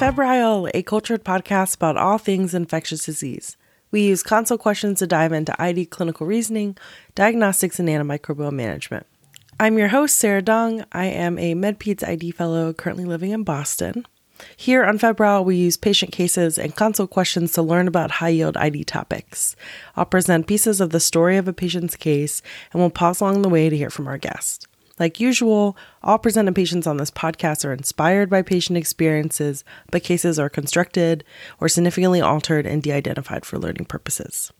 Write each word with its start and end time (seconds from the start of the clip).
Febrile, 0.00 0.70
a 0.72 0.82
cultured 0.82 1.24
podcast 1.24 1.76
about 1.76 1.98
all 1.98 2.16
things 2.16 2.54
infectious 2.54 3.04
disease. 3.04 3.58
We 3.90 4.00
use 4.00 4.22
consult 4.22 4.62
questions 4.62 5.00
to 5.00 5.06
dive 5.06 5.30
into 5.30 5.54
ID 5.60 5.84
clinical 5.84 6.26
reasoning, 6.26 6.78
diagnostics, 7.14 7.78
and 7.78 7.86
antimicrobial 7.86 8.50
management. 8.50 9.04
I'm 9.60 9.76
your 9.76 9.88
host, 9.88 10.16
Sarah 10.16 10.40
Dong. 10.40 10.86
I 10.90 11.04
am 11.04 11.38
a 11.38 11.54
MedPeds 11.54 12.02
ID 12.02 12.30
fellow 12.30 12.72
currently 12.72 13.04
living 13.04 13.32
in 13.32 13.42
Boston. 13.42 14.06
Here 14.56 14.86
on 14.86 14.96
Febrile, 14.96 15.44
we 15.44 15.56
use 15.56 15.76
patient 15.76 16.12
cases 16.12 16.58
and 16.58 16.74
consult 16.74 17.10
questions 17.10 17.52
to 17.52 17.62
learn 17.62 17.86
about 17.86 18.10
high 18.10 18.30
yield 18.30 18.56
ID 18.56 18.84
topics. 18.84 19.54
I'll 19.96 20.06
present 20.06 20.46
pieces 20.46 20.80
of 20.80 20.92
the 20.92 21.00
story 21.00 21.36
of 21.36 21.46
a 21.46 21.52
patient's 21.52 21.96
case 21.96 22.40
and 22.72 22.80
we'll 22.80 22.88
pause 22.88 23.20
along 23.20 23.42
the 23.42 23.50
way 23.50 23.68
to 23.68 23.76
hear 23.76 23.90
from 23.90 24.08
our 24.08 24.16
guest. 24.16 24.66
Like 25.00 25.18
usual, 25.18 25.78
all 26.02 26.18
presented 26.18 26.54
patients 26.54 26.86
on 26.86 26.98
this 26.98 27.10
podcast 27.10 27.64
are 27.64 27.72
inspired 27.72 28.28
by 28.28 28.42
patient 28.42 28.76
experiences, 28.76 29.64
but 29.90 30.04
cases 30.04 30.38
are 30.38 30.50
constructed 30.50 31.24
or 31.58 31.70
significantly 31.70 32.20
altered 32.20 32.66
and 32.66 32.82
de 32.82 32.92
identified 32.92 33.46
for 33.46 33.58
learning 33.58 33.86
purposes. 33.86 34.52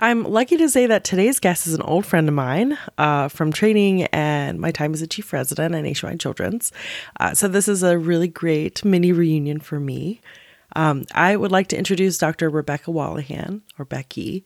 I'm 0.00 0.24
lucky 0.24 0.56
to 0.56 0.68
say 0.68 0.86
that 0.86 1.04
today's 1.04 1.38
guest 1.38 1.66
is 1.66 1.74
an 1.74 1.82
old 1.82 2.06
friend 2.06 2.28
of 2.28 2.34
mine 2.34 2.78
uh, 2.98 3.28
from 3.28 3.52
training 3.52 4.04
and 4.04 4.58
my 4.58 4.70
time 4.70 4.94
as 4.94 5.02
a 5.02 5.06
chief 5.06 5.32
resident 5.32 5.74
at 5.74 5.82
Nationwide 5.82 6.20
Children's. 6.20 6.72
Uh, 7.20 7.34
so, 7.34 7.46
this 7.46 7.68
is 7.68 7.82
a 7.82 7.98
really 7.98 8.28
great 8.28 8.84
mini 8.84 9.12
reunion 9.12 9.60
for 9.60 9.78
me. 9.78 10.20
Um, 10.74 11.04
I 11.14 11.36
would 11.36 11.52
like 11.52 11.68
to 11.68 11.78
introduce 11.78 12.18
Dr. 12.18 12.48
Rebecca 12.48 12.90
Wallihan, 12.90 13.60
or 13.78 13.84
Becky. 13.84 14.44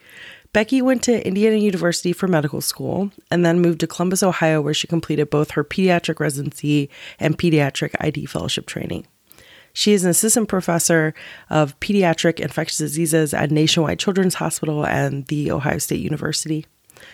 Becky 0.57 0.81
went 0.81 1.03
to 1.03 1.27
Indiana 1.27 1.57
University 1.57 2.15
for 2.15 2.29
medical 2.29 2.63
school 2.63 3.11
and 3.31 3.45
then 3.45 3.61
moved 3.61 3.81
to 3.81 3.87
Columbus, 3.87 4.23
Ohio, 4.23 4.63
where 4.63 4.73
she 4.73 4.87
completed 4.87 5.29
both 5.29 5.51
her 5.51 5.63
pediatric 5.63 6.19
residency 6.19 6.89
and 7.21 7.37
pediatric 7.37 7.95
ID 8.01 8.25
fellowship 8.25 8.65
training. 8.65 9.07
She 9.75 9.93
is 9.93 10.03
an 10.03 10.09
assistant 10.09 10.49
professor 10.49 11.13
of 11.51 11.79
pediatric 11.81 12.41
infectious 12.41 12.79
diseases 12.79 13.35
at 13.35 13.51
Nationwide 13.51 13.99
Children's 13.99 14.37
Hospital 14.37 14.87
and 14.87 15.27
The 15.27 15.51
Ohio 15.51 15.77
State 15.77 16.01
University. 16.01 16.65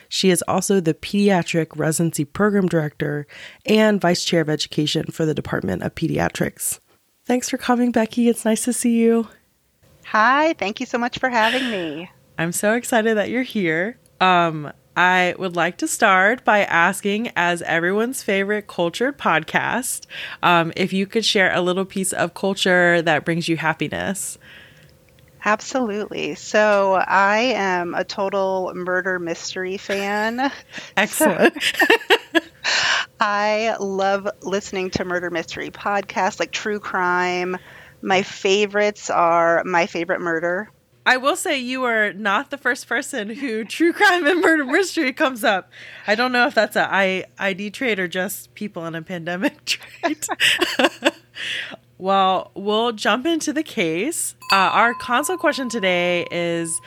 She 0.08 0.30
is 0.30 0.44
also 0.46 0.78
the 0.78 0.94
pediatric 0.94 1.76
residency 1.76 2.24
program 2.24 2.68
director 2.68 3.26
and 3.66 4.00
vice 4.00 4.24
chair 4.24 4.42
of 4.42 4.50
education 4.50 5.06
for 5.06 5.26
the 5.26 5.34
Department 5.34 5.82
of 5.82 5.96
Pediatrics. 5.96 6.78
Thanks 7.26 7.50
for 7.50 7.58
coming, 7.58 7.90
Becky. 7.90 8.28
It's 8.28 8.44
nice 8.44 8.62
to 8.66 8.72
see 8.72 8.98
you. 8.98 9.26
Hi, 10.04 10.52
thank 10.52 10.78
you 10.78 10.86
so 10.86 10.96
much 10.96 11.18
for 11.18 11.28
having 11.28 11.68
me. 11.72 12.08
I'm 12.38 12.52
so 12.52 12.74
excited 12.74 13.16
that 13.16 13.30
you're 13.30 13.42
here. 13.42 13.98
Um, 14.20 14.72
I 14.96 15.34
would 15.38 15.56
like 15.56 15.78
to 15.78 15.88
start 15.88 16.44
by 16.44 16.64
asking, 16.64 17.30
as 17.34 17.62
everyone's 17.62 18.22
favorite 18.22 18.66
cultured 18.66 19.18
podcast, 19.18 20.06
um, 20.42 20.72
if 20.76 20.92
you 20.92 21.06
could 21.06 21.24
share 21.24 21.52
a 21.54 21.62
little 21.62 21.84
piece 21.84 22.12
of 22.12 22.34
culture 22.34 23.00
that 23.02 23.24
brings 23.24 23.48
you 23.48 23.56
happiness. 23.56 24.38
Absolutely. 25.44 26.34
So 26.34 26.94
I 26.94 27.38
am 27.56 27.94
a 27.94 28.04
total 28.04 28.72
murder 28.74 29.18
mystery 29.18 29.76
fan. 29.76 30.52
Excellent. 30.96 31.56
I 33.20 33.76
love 33.80 34.28
listening 34.42 34.90
to 34.90 35.04
murder 35.04 35.30
mystery 35.30 35.70
podcasts 35.70 36.38
like 36.38 36.52
true 36.52 36.78
crime. 36.78 37.56
My 38.02 38.22
favorites 38.22 39.10
are 39.10 39.62
My 39.64 39.86
Favorite 39.86 40.20
Murder 40.20 40.70
I 41.04 41.16
will 41.16 41.34
say 41.36 41.58
you 41.58 41.82
are 41.84 42.12
not 42.12 42.50
the 42.50 42.58
first 42.58 42.86
person 42.86 43.30
who 43.30 43.64
true 43.64 43.92
crime 43.92 44.26
and 44.26 44.40
murder 44.40 44.64
mystery 44.64 45.12
comes 45.12 45.42
up. 45.42 45.70
I 46.06 46.14
don't 46.14 46.30
know 46.30 46.46
if 46.46 46.54
that's 46.54 46.76
a 46.76 46.92
I, 46.92 47.24
ID 47.38 47.70
trait 47.70 47.98
or 47.98 48.06
just 48.06 48.54
people 48.54 48.86
in 48.86 48.94
a 48.94 49.02
pandemic 49.02 49.64
trait. 49.64 50.28
well, 51.98 52.52
we'll 52.54 52.92
jump 52.92 53.26
into 53.26 53.52
the 53.52 53.64
case. 53.64 54.36
Uh, 54.52 54.56
our 54.56 54.94
consult 54.94 55.40
question 55.40 55.68
today 55.68 56.26
is 56.30 56.80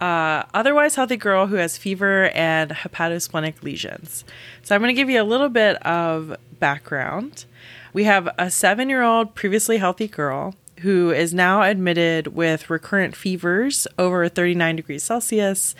uh, 0.00 0.44
otherwise 0.54 0.94
healthy 0.94 1.16
girl 1.16 1.46
who 1.46 1.56
has 1.56 1.76
fever 1.76 2.30
and 2.30 2.70
hepatosplenic 2.70 3.62
lesions. 3.62 4.24
So 4.62 4.74
I'm 4.74 4.80
going 4.80 4.94
to 4.94 4.98
give 4.98 5.10
you 5.10 5.20
a 5.20 5.24
little 5.24 5.50
bit 5.50 5.76
of 5.84 6.36
background. 6.58 7.44
We 7.92 8.04
have 8.04 8.28
a 8.38 8.50
seven 8.50 8.88
year 8.88 9.02
old 9.02 9.34
previously 9.34 9.76
healthy 9.76 10.08
girl 10.08 10.54
who 10.80 11.10
is 11.10 11.34
now 11.34 11.62
admitted 11.62 12.28
with 12.28 12.70
recurrent 12.70 13.16
fevers 13.16 13.86
over 13.98 14.28
39 14.28 14.76
degrees 14.76 15.02
Celsius 15.02 15.74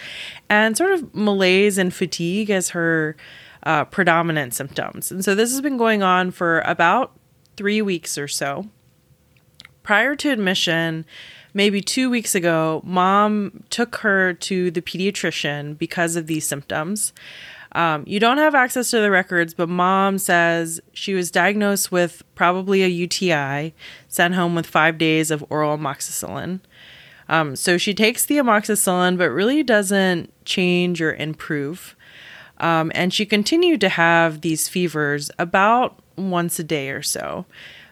and 0.48 0.76
sort 0.76 0.92
of 0.92 1.14
malaise 1.14 1.78
and 1.78 1.92
fatigue 1.92 2.50
as 2.50 2.70
her 2.70 3.16
uh, 3.62 3.84
predominant 3.84 4.54
symptoms. 4.54 5.10
And 5.10 5.24
so 5.24 5.34
this 5.34 5.50
has 5.50 5.60
been 5.60 5.76
going 5.76 6.02
on 6.02 6.30
for 6.30 6.60
about 6.60 7.12
three 7.56 7.82
weeks 7.82 8.16
or 8.16 8.28
so. 8.28 8.66
Prior 9.82 10.14
to 10.16 10.30
admission, 10.30 11.04
maybe 11.54 11.80
two 11.80 12.10
weeks 12.10 12.34
ago, 12.34 12.82
mom 12.84 13.64
took 13.70 13.96
her 13.96 14.32
to 14.34 14.70
the 14.70 14.82
pediatrician 14.82 15.76
because 15.76 16.14
of 16.14 16.26
these 16.26 16.46
symptoms. 16.46 17.12
Um, 17.72 18.04
you 18.06 18.18
don't 18.18 18.38
have 18.38 18.54
access 18.54 18.90
to 18.90 19.00
the 19.00 19.10
records, 19.10 19.54
but 19.54 19.68
mom 19.68 20.18
says 20.18 20.80
she 20.92 21.14
was 21.14 21.30
diagnosed 21.30 21.92
with 21.92 22.22
probably 22.34 22.82
a 22.82 22.88
UTI, 22.88 23.74
sent 24.08 24.34
home 24.34 24.54
with 24.54 24.66
five 24.66 24.98
days 24.98 25.30
of 25.30 25.44
oral 25.50 25.76
amoxicillin. 25.76 26.60
Um, 27.28 27.56
so 27.56 27.76
she 27.76 27.92
takes 27.92 28.24
the 28.24 28.38
amoxicillin, 28.38 29.18
but 29.18 29.30
really 29.30 29.62
doesn't 29.62 30.32
change 30.44 31.02
or 31.02 31.14
improve. 31.14 31.94
Um, 32.58 32.90
and 32.94 33.12
she 33.12 33.26
continued 33.26 33.80
to 33.82 33.88
have 33.88 34.40
these 34.40 34.68
fevers 34.68 35.30
about 35.38 35.98
once 36.16 36.58
a 36.58 36.64
day 36.64 36.90
or 36.90 37.02
so. 37.02 37.44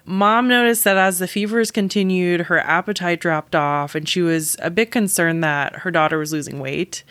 Mom 0.04 0.48
noticed 0.48 0.84
that 0.84 0.96
as 0.96 1.18
the 1.18 1.26
fevers 1.26 1.70
continued, 1.70 2.42
her 2.42 2.60
appetite 2.60 3.20
dropped 3.20 3.56
off, 3.56 3.94
and 3.94 4.08
she 4.08 4.22
was 4.22 4.56
a 4.60 4.70
bit 4.70 4.90
concerned 4.90 5.42
that 5.42 5.80
her 5.80 5.90
daughter 5.90 6.16
was 6.16 6.32
losing 6.32 6.60
weight. 6.60 7.02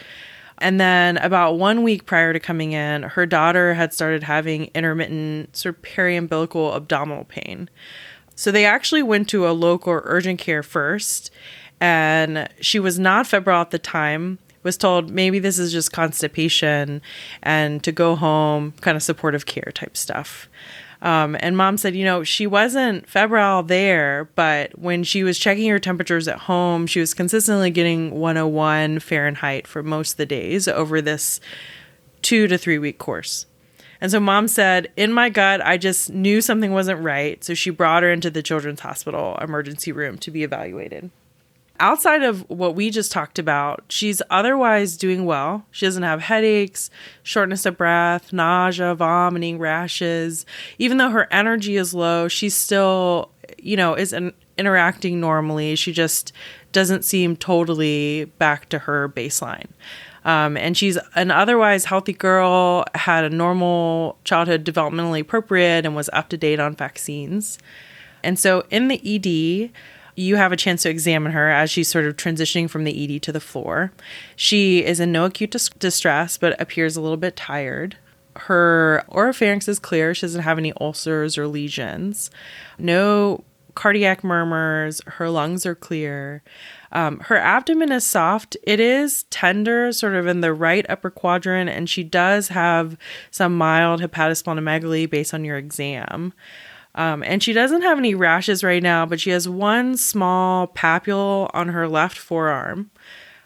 And 0.60 0.80
then 0.80 1.18
about 1.18 1.58
one 1.58 1.84
week 1.84 2.06
prior 2.06 2.32
to 2.32 2.40
coming 2.40 2.72
in, 2.72 3.04
her 3.04 3.26
daughter 3.26 3.74
had 3.74 3.94
started 3.94 4.24
having 4.24 4.72
intermittent 4.74 5.56
sort 5.56 5.76
of 5.76 5.82
periumbilical 5.82 6.76
abdominal 6.76 7.26
pain. 7.26 7.70
So 8.36 8.52
they 8.52 8.66
actually 8.66 9.04
went 9.04 9.30
to 9.30 9.48
a 9.48 9.52
local 9.52 10.02
urgent 10.04 10.40
care 10.40 10.64
first, 10.64 11.32
and 11.80 12.50
she 12.62 12.80
was 12.80 12.98
not 13.00 13.28
febrile 13.28 13.62
at 13.62 13.72
the 13.72 13.80
time. 13.80 14.40
Was 14.64 14.78
told 14.78 15.12
maybe 15.12 15.38
this 15.38 15.60
is 15.60 15.72
just 15.72 15.92
constipation 15.92 17.02
and 17.44 17.84
to 17.84 17.92
go 17.92 18.16
home, 18.16 18.74
kind 18.82 18.98
of 18.98 19.04
supportive 19.04 19.46
care 19.46 19.72
type 19.76 19.96
stuff. 19.96 20.50
Um, 21.06 21.38
and 21.40 21.56
mom 21.56 21.78
said, 21.78 21.96
you 21.96 22.04
know, 22.04 22.24
she 22.24 22.48
wasn't 22.48 23.08
febrile 23.08 23.62
there, 23.62 24.28
but 24.34 24.78
when 24.80 25.04
she 25.04 25.24
was 25.24 25.38
checking 25.38 25.70
her 25.70 25.78
temperatures 25.78 26.28
at 26.28 26.40
home, 26.40 26.88
she 26.88 27.00
was 27.00 27.14
consistently 27.14 27.70
getting 27.70 28.10
101 28.10 29.00
Fahrenheit 29.02 29.68
for 29.68 29.84
most 29.84 30.14
of 30.14 30.18
the 30.18 30.26
days 30.26 30.68
over 30.68 31.04
this 31.04 31.40
two 32.24 32.48
to 32.48 32.58
three 32.58 32.80
week 32.80 32.98
course. 32.98 33.46
And 34.02 34.10
so 34.10 34.20
mom 34.20 34.48
said, 34.48 34.92
in 34.98 35.14
my 35.14 35.30
gut, 35.30 35.62
I 35.64 35.78
just 35.78 36.10
knew 36.10 36.42
something 36.42 36.74
wasn't 36.74 37.04
right. 37.04 37.42
So 37.44 37.54
she 37.54 37.70
brought 37.70 38.02
her 38.02 38.12
into 38.12 38.32
the 38.32 38.42
children's 38.42 38.80
hospital 38.80 39.38
emergency 39.40 39.92
room 39.92 40.18
to 40.18 40.32
be 40.32 40.42
evaluated 40.42 41.12
outside 41.80 42.24
of 42.24 42.50
what 42.50 42.76
we 42.76 42.90
just 42.90 43.12
talked 43.12 43.40
about, 43.40 43.84
she's 43.90 44.22
otherwise 44.30 44.98
doing 44.98 45.26
well. 45.26 45.66
She 45.72 45.86
doesn't 45.86 46.04
have 46.04 46.22
headaches, 46.22 46.90
shortness 47.24 47.66
of 47.66 47.78
breath, 47.78 48.32
nausea, 48.32 48.96
vomiting, 48.96 49.60
rashes. 49.60 50.46
Even 50.78 50.98
though 50.98 51.10
her 51.10 51.28
energy 51.32 51.76
is 51.78 51.94
low, 51.94 52.28
she 52.28 52.50
still, 52.50 53.32
you 53.58 53.76
know, 53.76 53.94
is 53.94 54.14
an, 54.14 54.34
interacting 54.58 55.20
normally. 55.20 55.76
She 55.76 55.92
just 55.92 56.32
doesn't 56.72 57.04
seem 57.04 57.36
totally 57.36 58.26
back 58.38 58.70
to 58.70 58.80
her 58.80 59.10
baseline. 59.10 59.68
Um, 60.24 60.58
and 60.58 60.76
she's 60.76 60.98
an 61.14 61.30
otherwise 61.30 61.86
healthy 61.86 62.14
girl, 62.14 62.84
had 62.96 63.24
a 63.24 63.30
normal 63.30 64.18
childhood, 64.24 64.66
developmentally 64.66 65.22
appropriate, 65.22 65.86
and 65.86 65.96
was 65.96 66.10
up 66.14 66.30
to 66.30 66.38
date 66.38 66.60
on 66.60 66.76
vaccines. 66.76 67.60
And 68.24 68.40
so 68.40 68.66
in 68.72 68.88
the 68.88 69.00
ED, 69.06 69.72
you 70.16 70.38
have 70.38 70.52
a 70.52 70.58
chance 70.58 70.84
to 70.84 70.90
examine 70.90 71.32
her 71.32 71.50
as 71.50 71.70
she's 71.70 71.88
sort 71.88 72.06
of 72.06 72.16
transitioning 72.16 72.70
from 72.70 72.84
the 72.84 73.16
ED 73.16 73.22
to 73.24 73.32
the 73.32 73.40
floor. 73.40 73.92
She 74.36 74.84
is 74.84 75.00
in 75.00 75.12
no 75.12 75.26
acute 75.26 75.52
dis- 75.52 75.70
distress, 75.70 76.38
but 76.38 76.60
appears 76.60 76.96
a 76.96 77.02
little 77.02 77.18
bit 77.18 77.36
tired. 77.36 77.98
Her 78.38 79.04
oropharynx 79.10 79.68
is 79.68 79.80
clear. 79.80 80.14
She 80.14 80.22
doesn't 80.22 80.42
have 80.42 80.58
any 80.58 80.74
ulcers 80.80 81.38
or 81.38 81.48
lesions. 81.48 82.30
No 82.78 83.44
cardiac 83.76 84.24
murmurs. 84.24 85.02
Her 85.06 85.30
lungs 85.30 85.66
are 85.66 85.76
clear. 85.76 86.42
Um, 86.92 87.20
her 87.22 87.38
abdomen 87.38 87.92
is 87.92 88.06
soft. 88.06 88.56
It 88.64 88.80
is 88.80 89.24
tender, 89.24 89.92
sort 89.92 90.16
of 90.16 90.28
in 90.28 90.42
the 90.42 90.54
right 90.54 90.86
upper 90.90 91.10
quadrant, 91.10 91.70
and 91.70 91.90
she 91.90 92.04
does 92.04 92.48
have 92.50 92.98
some 93.32 93.58
mild 93.58 94.02
hepatosplenomegaly 94.02 95.10
based 95.10 95.34
on 95.34 95.44
your 95.44 95.58
exam. 95.58 96.34
Um, 96.96 97.24
and 97.24 97.44
she 97.44 97.54
doesn't 97.54 97.82
have 97.82 97.98
any 97.98 98.16
rashes 98.16 98.64
right 98.64 98.82
now, 98.82 99.06
but 99.06 99.20
she 99.20 99.30
has 99.30 99.48
one 99.48 99.98
small 99.98 100.68
papule 100.68 101.50
on 101.54 101.68
her 101.70 101.88
left 101.88 102.18
forearm. 102.18 102.90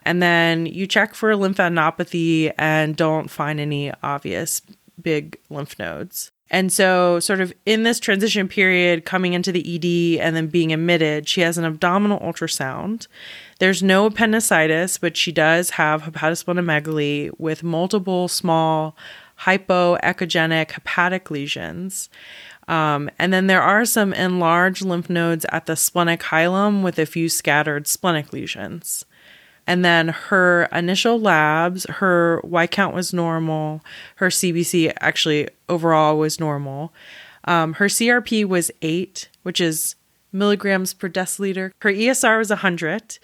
And 0.04 0.22
then 0.22 0.66
you 0.66 0.88
check 0.88 1.13
for 1.13 1.31
lymphadenopathy 1.34 2.54
and 2.57 2.96
don't 2.96 3.30
find 3.30 3.60
any 3.60 3.92
obvious 4.01 4.62
big 5.01 5.38
lymph 5.50 5.78
nodes. 5.78 6.31
And 6.51 6.72
so, 6.72 7.19
sort 7.19 7.42
of 7.42 7.54
in 7.66 7.84
this 7.84 8.00
transition 8.00 8.48
period, 8.48 9.06
coming 9.06 9.34
into 9.34 9.51
the 9.51 9.75
ED 9.75 10.19
and 10.19 10.36
then 10.36 10.48
being 10.48 10.74
admitted, 10.74 11.28
she 11.28 11.42
has 11.42 11.60
an 11.60 11.66
abdominal 11.66 12.19
ultrasound. 12.22 13.07
There's 13.60 13.84
no 13.84 14.07
appendicitis, 14.07 14.98
but 14.98 15.16
she 15.16 15.31
does 15.31 15.72
have 15.72 16.04
hepatosplenomegaly 16.04 17.31
with 17.38 17.62
multiple 17.62 18.28
small 18.28 18.96
hypoechogenic 19.42 20.72
hepatic 20.72 21.30
lesions. 21.30 22.10
Um, 22.69 23.10
and 23.18 23.33
then 23.33 23.48
there 23.48 23.63
are 23.63 23.83
some 23.83 24.13
enlarged 24.13 24.86
lymph 24.86 25.10
nodes 25.10 25.45
at 25.50 25.66
the 25.66 25.75
splenic 25.75 26.21
hilum 26.21 26.83
with 26.83 27.00
a 27.00 27.07
few 27.07 27.27
scattered 27.27 27.88
splenic 27.88 28.31
lesions. 28.31 29.04
And 29.66 29.83
then 29.83 30.10
her 30.10 30.69
initial 30.71 31.19
labs, 31.19 31.86
her 31.89 32.39
white 32.44 32.69
count 32.69 32.94
was 32.94 33.12
normal. 33.12 33.81
Her 34.18 34.27
CBC 34.27 34.94
actually 35.00 35.50
overall 35.68 36.18
was 36.18 36.39
normal. 36.39 36.94
Um, 37.45 37.74
her 37.74 37.86
CRP 37.86 38.45
was 38.45 38.69
eight, 38.83 39.30
which 39.42 39.60
is 39.60 39.95
milligrams 40.31 40.94
per 40.94 41.10
deciliter. 41.10 41.72
Her 41.81 41.92
ESR 41.92 42.38
was 42.38 42.50
100. 42.50 43.18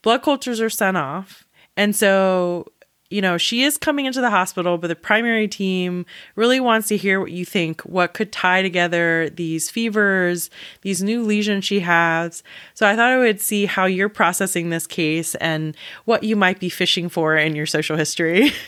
Blood 0.00 0.22
cultures 0.22 0.60
are 0.60 0.70
sent 0.70 0.96
off. 0.96 1.46
And 1.76 1.94
so 1.94 2.66
you 3.10 3.20
know, 3.20 3.38
she 3.38 3.62
is 3.62 3.76
coming 3.76 4.06
into 4.06 4.20
the 4.20 4.30
hospital, 4.30 4.78
but 4.78 4.88
the 4.88 4.96
primary 4.96 5.48
team 5.48 6.06
really 6.34 6.60
wants 6.60 6.88
to 6.88 6.96
hear 6.96 7.20
what 7.20 7.30
you 7.30 7.44
think, 7.44 7.80
what 7.82 8.14
could 8.14 8.32
tie 8.32 8.62
together 8.62 9.30
these 9.30 9.70
fevers, 9.70 10.50
these 10.82 11.02
new 11.02 11.22
lesions 11.22 11.64
she 11.64 11.80
has. 11.80 12.42
So 12.74 12.86
I 12.86 12.96
thought 12.96 13.12
I 13.12 13.18
would 13.18 13.40
see 13.40 13.66
how 13.66 13.86
you're 13.86 14.08
processing 14.08 14.70
this 14.70 14.86
case 14.86 15.34
and 15.36 15.76
what 16.04 16.24
you 16.24 16.36
might 16.36 16.58
be 16.58 16.68
fishing 16.68 17.08
for 17.08 17.36
in 17.36 17.54
your 17.54 17.66
social 17.66 17.96
history. 17.96 18.50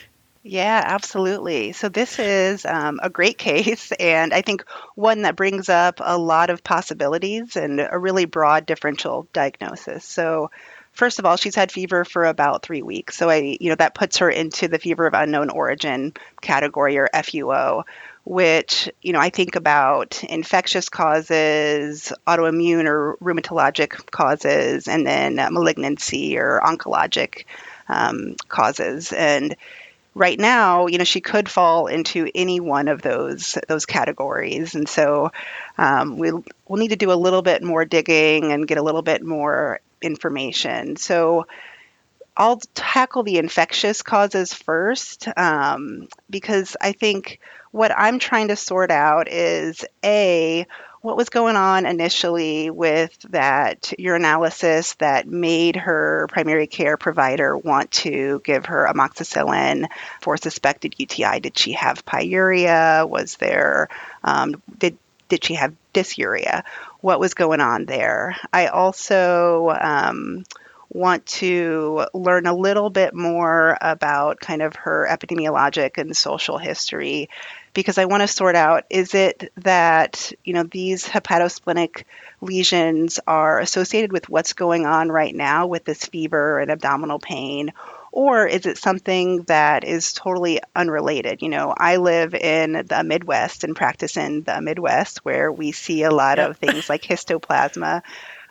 Yeah, 0.45 0.83
absolutely. 0.87 1.73
So 1.73 1.91
this 1.91 2.19
is 2.19 2.65
um, 2.65 3.01
a 3.03 3.11
great 3.11 3.37
case, 3.37 3.93
and 4.01 4.33
I 4.33 4.41
think 4.41 4.65
one 4.95 5.23
that 5.23 5.37
brings 5.37 5.69
up 5.69 6.01
a 6.03 6.17
lot 6.17 6.49
of 6.49 6.65
possibilities 6.65 7.55
and 7.55 7.87
a 7.91 7.99
really 7.99 8.25
broad 8.25 8.65
differential 8.65 9.29
diagnosis. 9.35 10.07
So 10.07 10.51
first 10.99 11.21
of 11.21 11.25
all, 11.25 11.37
she's 11.37 11.55
had 11.55 11.71
fever 11.71 12.05
for 12.05 12.25
about 12.25 12.65
three 12.65 12.83
weeks. 12.83 13.17
So 13.17 13.31
I, 13.31 13.57
you 13.61 13.71
know, 13.71 13.77
that 13.77 13.95
puts 13.95 14.19
her 14.19 14.29
into 14.29 14.67
the 14.67 14.81
fever 14.81 15.07
of 15.07 15.15
unknown 15.15 15.49
origin 15.49 16.13
category 16.43 16.99
or 16.99 17.09
FUO, 17.15 17.85
which, 18.25 18.91
you 19.01 19.13
know, 19.13 19.21
I 19.21 19.31
think 19.31 19.55
about 19.55 20.25
infectious 20.25 20.89
causes, 20.89 22.13
autoimmune 22.27 22.87
or 22.87 23.17
rheumatologic 23.23 24.11
causes, 24.11 24.89
and 24.89 25.07
then 25.07 25.37
malignancy 25.37 26.37
or 26.37 26.61
oncologic 26.65 27.45
um, 27.89 28.35
causes. 28.49 29.13
And 29.13 29.55
right 30.17 30.39
now, 30.39 30.89
you 30.89 30.99
know, 30.99 31.05
she 31.05 31.21
could 31.21 31.49
fall 31.49 31.87
into 31.87 32.29
any 32.35 32.59
one 32.59 32.89
of 32.89 33.03
those 33.03 33.57
those 33.69 33.87
categories, 33.87 34.75
and 34.75 34.89
so 34.89 35.31
um, 35.79 36.19
we'll 36.19 36.45
we'll 36.67 36.81
need 36.81 36.89
to 36.89 36.97
do 36.97 37.13
a 37.13 37.15
little 37.15 37.43
bit 37.43 37.63
more 37.63 37.85
digging 37.85 38.51
and 38.51 38.67
get 38.67 38.79
a 38.79 38.83
little 38.83 39.03
bit 39.03 39.23
more 39.23 39.81
information. 40.03 40.97
So 40.97 41.47
I'll 42.37 42.61
tackle 42.75 43.25
the 43.25 43.39
infectious 43.39 44.03
causes 44.03 44.55
first 44.55 45.27
um, 45.37 46.09
because 46.31 46.77
I 46.81 46.93
think 46.93 47.41
what 47.73 47.93
I'm 47.97 48.21
trying 48.21 48.49
to 48.49 48.57
sort 48.57 48.93
out 48.93 49.29
is 49.29 49.85
A, 50.05 50.67
what 51.01 51.17
was 51.17 51.29
going 51.29 51.57
on 51.57 51.87
initially 51.87 52.71
with 52.71 53.17
that 53.31 53.93
urinalysis 53.99 54.97
that 54.99 55.27
made 55.27 55.77
her 55.77 56.29
primary 56.31 56.67
care 56.67 56.97
provider 56.97 57.57
want 57.57 57.91
to 57.91 58.41
give 58.45 58.67
her 58.67 58.89
amoxicillin 58.93 59.89
for 60.21 60.37
suspected 60.37 60.95
UTI? 60.99 61.41
Did 61.41 61.59
she 61.59 61.73
have 61.73 62.05
pyuria? 62.05 63.09
Was 63.09 63.37
there, 63.37 63.89
um, 64.25 64.63
did, 64.79 64.97
did 65.29 65.45
she 65.45 65.55
have 65.55 65.75
dysuria? 65.95 66.65
What 67.01 67.21
was 67.21 67.35
going 67.35 67.61
on 67.61 67.85
there. 67.85 68.37
I 68.53 68.67
also 68.67 69.71
um, 69.81 70.45
want 70.91 71.27
to 71.27 72.07
learn 72.15 72.47
a 72.47 72.55
little 72.55 72.91
bit 72.91 73.15
more 73.15 73.77
about 73.81 74.41
kind 74.41 74.63
of 74.63 74.75
her 74.77 75.07
epidemiologic 75.09 75.99
and 75.99 76.17
social 76.17 76.59
history 76.59 77.29
because 77.75 77.99
I 77.99 78.07
want 78.07 78.23
to 78.23 78.27
sort 78.29 78.57
out 78.57 78.85
is 78.91 79.15
it 79.15 79.53
that, 79.59 80.33
you 80.45 80.55
know, 80.55 80.65
these 80.65 81.07
hepatosplenic 81.07 82.05
lesions 82.41 83.21
are 83.27 83.61
associated 83.61 84.13
with 84.13 84.29
what's 84.29 84.55
going 84.55 84.87
on 84.87 85.11
right 85.11 85.35
now 85.35 85.67
with 85.67 85.85
this 85.85 86.05
fever 86.07 86.59
and 86.59 86.71
abdominal 86.71 87.19
pain 87.19 87.73
or 88.19 88.49
is 88.49 88.67
it 88.67 88.77
something 88.77 89.43
that 89.43 89.85
is 89.85 90.13
totally 90.13 90.61
unrelated? 90.75 91.41
You 91.41 91.51
know, 91.51 91.73
I 91.77 91.99
live 91.99 92.35
in 92.35 92.73
the 92.73 93.05
Midwest 93.05 93.63
and 93.63 93.77
practice 93.77 94.17
in 94.17 94.43
the 94.43 94.61
Midwest 94.61 95.19
where 95.25 95.53
we 95.53 95.71
see 95.71 96.03
a 96.03 96.11
lot 96.11 96.39
yep. 96.39 96.51
of 96.51 96.57
things 96.57 96.89
like 96.89 97.03
histoplasma 97.05 98.03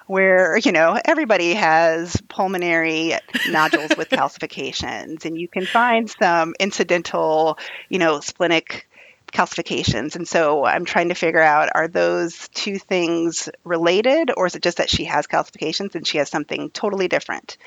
where 0.06 0.58
you 0.58 0.72
know 0.72 0.98
everybody 1.04 1.54
has 1.54 2.16
pulmonary 2.30 3.12
nodules 3.50 3.92
with 3.98 4.08
calcifications 4.10 5.26
and 5.26 5.38
you 5.38 5.50
can 5.50 5.66
find 5.66 6.10
some 6.10 6.56
incidental 6.62 7.58
you 7.90 8.00
know 8.00 8.22
splenic 8.22 8.88
calcifications 9.34 10.16
and 10.16 10.26
so 10.26 10.64
i'm 10.64 10.86
trying 10.86 11.10
to 11.10 11.14
figure 11.14 11.42
out 11.42 11.68
are 11.76 11.90
those 11.90 12.48
two 12.54 12.80
things 12.80 13.50
related 13.66 14.32
or 14.38 14.46
is 14.46 14.56
it 14.56 14.64
just 14.64 14.78
that 14.78 14.90
she 14.90 15.04
has 15.04 15.28
calcifications 15.28 15.94
and 15.94 16.08
she 16.08 16.20
has 16.20 16.30
something 16.30 16.70
totally 16.70 17.10
different 17.10 17.58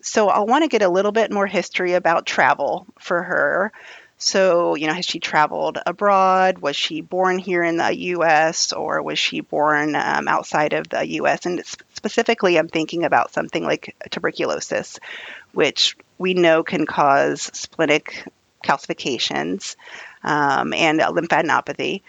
so 0.00 0.28
I'll 0.28 0.46
want 0.46 0.64
to 0.64 0.68
get 0.68 0.82
a 0.82 0.88
little 0.88 1.12
bit 1.12 1.30
more 1.30 1.46
history 1.46 1.94
about 1.94 2.26
travel 2.26 2.86
for 2.98 3.22
her. 3.22 3.72
So, 4.18 4.74
you 4.74 4.88
know, 4.88 4.94
has 4.94 5.04
she 5.04 5.20
traveled 5.20 5.78
abroad? 5.86 6.58
Was 6.58 6.74
she 6.74 7.00
born 7.02 7.38
here 7.38 7.62
in 7.62 7.76
the 7.76 7.96
US 7.96 8.72
or 8.72 9.00
was 9.02 9.18
she 9.18 9.40
born 9.40 9.94
um, 9.94 10.26
outside 10.26 10.72
of 10.72 10.88
the 10.88 11.06
US? 11.20 11.46
And 11.46 11.64
specifically, 11.94 12.58
I'm 12.58 12.68
thinking 12.68 13.04
about 13.04 13.32
something 13.32 13.62
like 13.62 13.94
tuberculosis, 14.10 14.98
which 15.52 15.96
we 16.18 16.34
know 16.34 16.64
can 16.64 16.84
cause 16.84 17.42
splenic 17.52 18.24
calcifications 18.64 19.76
um, 20.24 20.72
and 20.72 20.98
lymphadenopathy. 20.98 22.02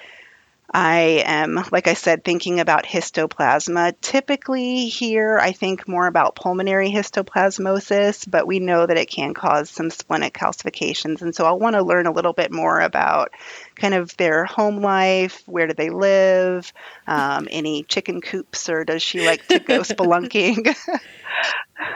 I 0.72 1.24
am, 1.26 1.64
like 1.72 1.88
I 1.88 1.96
said, 1.96 2.24
thinking 2.24 2.60
about 2.60 2.86
histoplasma. 2.86 3.96
Typically, 4.02 4.88
here 4.88 5.40
I 5.40 5.52
think 5.52 5.88
more 5.88 6.06
about 6.06 6.36
pulmonary 6.36 6.92
histoplasmosis, 6.92 8.30
but 8.30 8.46
we 8.46 8.60
know 8.60 8.86
that 8.86 8.98
it 8.98 9.10
can 9.10 9.34
cause 9.34 9.70
some 9.70 9.90
splenic 9.90 10.34
calcifications. 10.34 11.22
And 11.24 11.34
so 11.34 11.46
I'll 11.46 11.58
want 11.58 11.76
to 11.76 11.82
learn 11.82 12.06
a 12.06 12.12
little 12.12 12.34
bit 12.34 12.52
more 12.52 12.80
about 12.80 13.32
kind 13.76 13.96
of 13.96 14.16
their 14.18 14.46
home 14.46 14.82
life, 14.82 15.42
where 15.48 15.66
do 15.66 15.74
they 15.74 15.90
live, 15.90 16.72
um, 17.08 17.48
any 17.50 17.84
chicken 17.84 18.22
coops, 18.22 18.70
or 18.70 18.86
does 18.86 19.02
she 19.02 19.26
like 19.26 19.48
to 19.48 19.60
go 19.60 19.80
spelunking? 19.82 20.76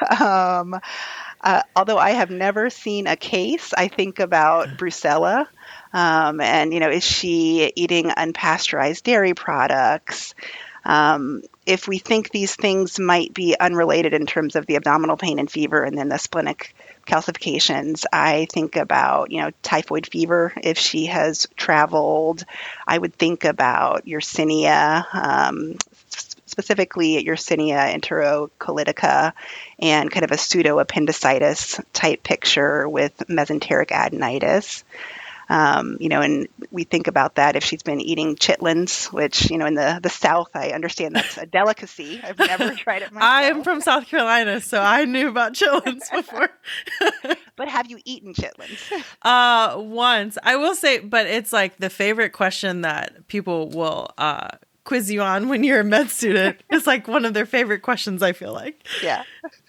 um, 0.20 0.80
uh, 1.42 1.62
although 1.75 1.98
I 1.98 2.12
have 2.12 2.32
never 2.32 2.70
seen 2.70 3.06
a 3.06 3.18
case, 3.18 3.74
I 3.77 3.88
think 3.88 4.20
about 4.20 4.70
brucella. 4.77 5.46
Um, 5.94 6.42
and, 6.42 6.74
you 6.74 6.80
know, 6.80 6.90
is 6.90 7.04
she 7.04 7.72
eating 7.76 8.06
unpasteurized 8.10 9.04
dairy 9.04 9.34
products? 9.34 10.34
Um, 10.86 11.44
if 11.66 11.88
we 11.88 11.98
think 11.98 12.30
these 12.30 12.56
things 12.56 13.00
might 13.00 13.34
be 13.34 13.56
unrelated 13.58 14.14
in 14.14 14.26
terms 14.26 14.56
of 14.56 14.66
the 14.66 14.76
abdominal 14.76 15.16
pain 15.16 15.40
and 15.40 15.50
fever 15.50 15.82
and 15.84 15.98
then 15.98 16.10
the 16.10 16.18
splenic 16.18 16.76
calcifications, 17.08 18.04
I 18.12 18.48
think 18.52 18.76
about, 18.76 19.32
you 19.32 19.42
know, 19.42 19.52
typhoid 19.62 20.08
fever 20.08 20.54
if 20.62 20.78
she 20.78 21.06
has 21.06 21.48
traveled. 21.56 22.44
I 22.86 22.98
would 22.98 23.14
think 23.14 23.46
about 23.46 24.06
Yersinia, 24.06 25.06
um, 25.14 25.78
specifically 26.10 27.24
Yersinia 27.24 27.94
enterocolitica, 27.98 29.34
and 29.80 30.12
kind 30.12 30.26
of 30.26 30.32
a 30.32 30.38
pseudo 30.38 30.80
appendicitis 30.80 31.80
type 31.94 32.24
picture 32.24 32.90
with 32.90 33.18
mesenteric 33.30 33.88
adenitis. 33.88 34.84
Um, 35.53 35.98
you 36.00 36.10
know, 36.10 36.19
and 36.19 36.48
we 36.72 36.83
think 36.83 37.05
about 37.05 37.36
that 37.36 37.55
if 37.55 37.63
she's 37.63 37.83
been 37.83 38.01
eating 38.01 38.38
chitlins, 38.38 39.13
which, 39.13 39.51
you 39.51 39.60
know, 39.60 39.67
in 39.67 39.75
the, 39.75 40.00
the 40.01 40.10
South, 40.10 40.50
I 40.55 40.69
understand 40.69 41.15
that's 41.15 41.38
a 41.38 41.45
delicacy. 41.45 42.19
I've 42.24 42.39
never 42.39 42.74
tried 42.75 43.03
it 43.03 43.12
myself. 43.12 43.57
I'm 43.57 43.63
from 43.63 43.79
South 43.79 44.07
Carolina, 44.07 44.62
so 44.62 44.81
I 44.81 45.05
knew 45.05 45.29
about 45.29 45.53
chitlins 45.53 46.12
before. 46.12 46.50
but 47.55 47.67
have 47.67 47.88
you 47.88 48.00
eaten 48.03 48.33
chitlins? 48.33 48.79
Uh, 49.22 49.79
once. 49.79 50.39
I 50.41 50.55
will 50.55 50.74
say, 50.74 50.98
but 50.98 51.27
it's 51.27 51.53
like 51.53 51.77
the 51.77 51.91
favorite 51.91 52.31
question 52.31 52.81
that 52.81 53.27
people 53.27 53.69
will 53.69 54.10
uh, 54.17 54.48
quiz 54.84 55.10
you 55.10 55.22
on 55.22 55.48
when 55.48 55.63
you're 55.63 55.80
a 55.80 55.84
med 55.84 56.10
student 56.10 56.58
is 56.72 56.86
like 56.86 57.08
one 57.08 57.25
of 57.25 57.34
their 57.34 57.46
favorite 57.46 57.82
questions 57.82 58.22
i 58.22 58.34
feel 58.34 58.54
like. 58.54 58.86
Yeah. 59.02 59.24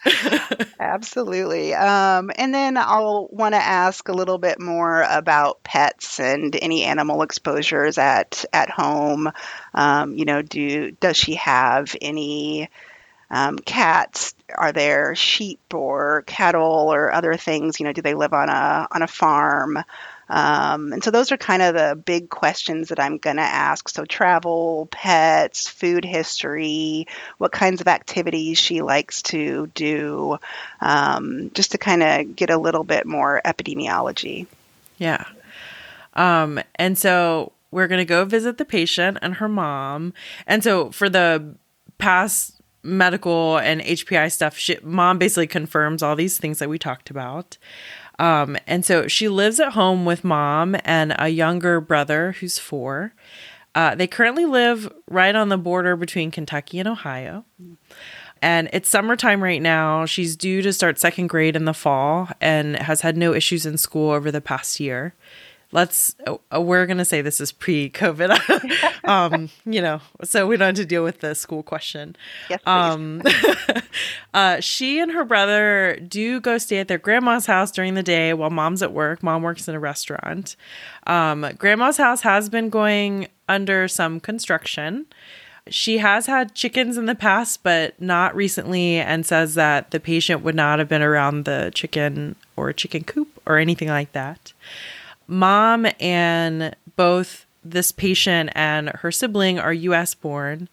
Absolutely. 0.81 1.75
Um, 1.75 2.31
and 2.37 2.55
then 2.55 2.77
i'll 2.77 3.29
want 3.31 3.55
to 3.55 3.61
ask 3.61 4.09
a 4.09 4.13
little 4.13 4.39
bit 4.39 4.61
more 4.61 5.03
about 5.03 5.63
pets 5.63 6.19
and 6.21 6.57
any 6.61 6.85
animal 6.85 7.23
exposures 7.23 7.99
at 7.99 8.45
at 8.53 8.71
home. 8.71 9.31
Um, 9.75 10.17
you 10.17 10.25
know 10.25 10.43
do 10.43 10.91
does 10.93 11.17
she 11.17 11.35
have 11.37 11.95
any 12.01 12.69
um, 13.31 13.59
cats? 13.59 14.35
Are 14.55 14.73
there 14.73 15.15
sheep 15.15 15.61
or 15.73 16.23
cattle 16.27 16.93
or 16.93 17.13
other 17.13 17.37
things? 17.37 17.81
You 17.81 17.87
know 17.87 17.93
do 17.93 18.03
they 18.03 18.15
live 18.15 18.33
on 18.33 18.49
a 18.49 18.89
on 18.91 19.03
a 19.03 19.09
farm 19.09 19.79
Um, 20.29 20.93
and 20.93 21.05
so 21.05 21.11
those 21.11 21.33
are 21.33 21.37
kind 21.37 21.63
of 21.63 21.75
the 21.75 21.97
big 21.97 22.29
questions 22.31 22.89
that 22.89 23.01
I'm 23.01 23.19
going 23.19 23.37
to 23.37 23.43
ask. 23.43 23.89
So 23.89 24.05
travel, 24.05 24.89
pets, 24.91 25.69
food 25.69 26.05
history, 26.05 27.07
what 27.39 27.53
kinds 27.53 27.81
of 27.81 27.89
activities 27.89 28.59
she 28.59 28.83
likes 28.83 29.23
to 29.23 29.67
do, 29.75 30.39
um, 30.81 31.51
just 31.55 31.73
to 31.73 31.79
kind 31.79 32.03
of 32.03 32.37
get 32.37 32.51
a 32.51 32.59
little 32.59 32.85
bit 32.85 33.07
more 33.07 33.41
epidemiology. 33.45 34.47
Yeah. 34.99 35.25
Um, 36.15 36.61
and 36.77 36.97
so 36.97 37.53
we're 37.71 37.89
going 37.89 38.01
to 38.01 38.05
go 38.05 38.25
visit 38.25 38.59
the 38.59 38.65
patient 38.65 39.19
and 39.21 39.35
her 39.35 39.49
mom. 39.49 40.15
And 40.47 40.63
so 40.63 40.91
for 40.91 41.09
the 41.09 41.55
past 41.99 42.55
medical 42.85 43.59
and 43.59 43.81
HPI 43.81 44.31
stuff, 44.31 44.57
she, 44.57 44.79
mom 44.83 45.19
basically 45.19 45.47
confirms 45.47 46.03
all 46.03 46.15
these 46.15 46.39
things 46.39 46.59
that 46.61 46.69
we 46.69 46.79
talked 46.79 47.11
about. 47.11 47.59
Um, 48.19 48.57
and 48.67 48.85
so 48.85 49.09
she 49.09 49.29
lives 49.29 49.59
at 49.61 49.73
home 49.73 50.05
with 50.05 50.25
mom 50.25 50.77
and 50.85 51.15
a 51.19 51.29
younger 51.29 51.81
brother 51.81 52.33
who's 52.33 52.59
four. 52.59 53.13
Uh, 53.75 53.95
they 53.95 54.07
currently 54.07 54.45
live 54.45 54.93
right 55.11 55.35
on 55.35 55.49
the 55.49 55.59
border 55.59 55.97
between 55.97 56.31
Kentucky 56.31 56.79
and 56.79 56.89
Ohio. 56.89 57.45
And 58.41 58.69
it's 58.73 58.89
summertime 58.89 59.43
right 59.43 59.61
now. 59.61 60.05
She's 60.05 60.37
due 60.37 60.63
to 60.63 60.73
start 60.73 60.99
second 60.99 61.29
grade 61.29 61.57
in 61.57 61.65
the 61.65 61.75
fall 61.75 62.29
and 62.41 62.77
has 62.77 63.01
had 63.01 63.17
no 63.17 63.33
issues 63.33 63.67
in 63.67 63.79
school 63.79 64.11
over 64.11 64.31
the 64.31 64.41
past 64.41 64.79
year 64.79 65.15
let's 65.75 66.15
uh, 66.27 66.61
we're 66.61 66.87
going 66.87 66.99
to 66.99 67.05
say 67.05 67.21
this 67.21 67.41
is 67.41 67.53
pre-covid. 67.53 68.31
Um 69.05 69.51
you 69.67 69.83
know 69.83 70.01
so 70.23 70.47
we 70.47 70.57
don't 70.57 70.69
have 70.69 70.77
to 70.77 70.87
deal 70.87 71.05
with 71.05 71.21
the 71.21 71.35
school 71.35 71.63
question. 71.63 72.17
Yes, 72.49 72.63
um 72.65 73.21
uh, 74.35 74.61
she 74.61 74.99
and 74.99 75.13
her 75.13 75.27
brother 75.27 75.99
do 76.09 76.41
go 76.41 76.57
stay 76.57 76.79
at 76.79 76.89
their 76.89 76.97
grandma's 76.97 77.45
house 77.45 77.71
during 77.71 77.95
the 77.95 78.03
day 78.03 78.33
while 78.33 78.49
mom's 78.49 78.83
at 78.83 78.95
work. 78.95 79.23
Mom 79.23 79.43
works 79.43 79.69
in 79.69 79.75
a 79.75 79.79
restaurant. 79.79 80.57
Um, 81.07 81.47
grandma's 81.59 81.99
house 81.99 82.23
has 82.23 82.49
been 82.49 82.71
going 82.71 83.29
under 83.47 83.89
some 83.89 84.21
construction. 84.21 85.05
She 85.69 85.99
has 85.99 86.25
had 86.25 86.55
chickens 86.55 86.97
in 86.97 87.05
the 87.05 87.15
past, 87.15 87.63
but 87.63 88.01
not 88.01 88.35
recently, 88.35 88.97
and 88.97 89.27
says 89.27 89.55
that 89.55 89.91
the 89.91 90.01
patient 90.01 90.43
would 90.43 90.55
not 90.55 90.79
have 90.79 90.89
been 90.89 91.03
around 91.03 91.45
the 91.45 91.71
chicken 91.75 92.37
or 92.57 92.73
chicken 92.73 93.05
coop 93.05 93.29
or 93.45 93.59
anything 93.59 93.89
like 93.89 94.13
that 94.13 94.55
mom 95.27 95.87
and 96.01 96.75
both 96.97 97.47
this 97.65 97.93
patient 97.93 98.51
and 98.55 98.91
her 98.91 99.11
sibling 99.11 99.59
are 99.59 99.73
US 99.73 100.15
born. 100.15 100.69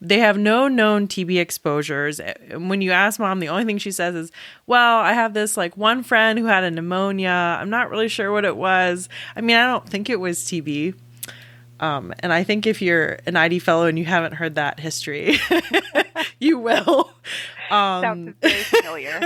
They 0.00 0.18
have 0.18 0.36
no 0.36 0.66
known 0.66 1.06
TB 1.06 1.40
exposures. 1.40 2.20
When 2.52 2.80
you 2.80 2.90
ask 2.90 3.20
mom, 3.20 3.38
the 3.38 3.48
only 3.48 3.64
thing 3.64 3.78
she 3.78 3.92
says 3.92 4.16
is, 4.16 4.32
Well, 4.66 4.98
I 4.98 5.12
have 5.12 5.32
this 5.32 5.56
like 5.56 5.76
one 5.76 6.02
friend 6.02 6.38
who 6.38 6.46
had 6.46 6.64
a 6.64 6.70
pneumonia. 6.70 7.30
I'm 7.30 7.70
not 7.70 7.88
really 7.88 8.08
sure 8.08 8.32
what 8.32 8.44
it 8.44 8.56
was. 8.56 9.08
I 9.36 9.40
mean, 9.40 9.56
I 9.56 9.66
don't 9.66 9.88
think 9.88 10.10
it 10.10 10.18
was 10.18 10.40
TB. 10.40 10.94
Um, 11.78 12.14
and 12.20 12.32
I 12.32 12.44
think 12.44 12.66
if 12.66 12.80
you're 12.80 13.18
an 13.26 13.36
ID 13.36 13.58
fellow 13.58 13.86
and 13.86 13.98
you 13.98 14.04
haven't 14.04 14.34
heard 14.34 14.54
that 14.54 14.78
history, 14.78 15.36
you 16.40 16.58
will. 16.58 17.12
Um, 17.70 18.02
Sounds 18.02 18.34
very 18.40 18.62
familiar. 18.62 19.20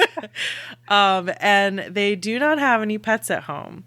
um, 0.89 1.31
and 1.39 1.81
they 1.81 2.17
do 2.17 2.39
not 2.39 2.59
have 2.59 2.81
any 2.81 2.97
pets 2.97 3.31
at 3.31 3.43
home. 3.45 3.85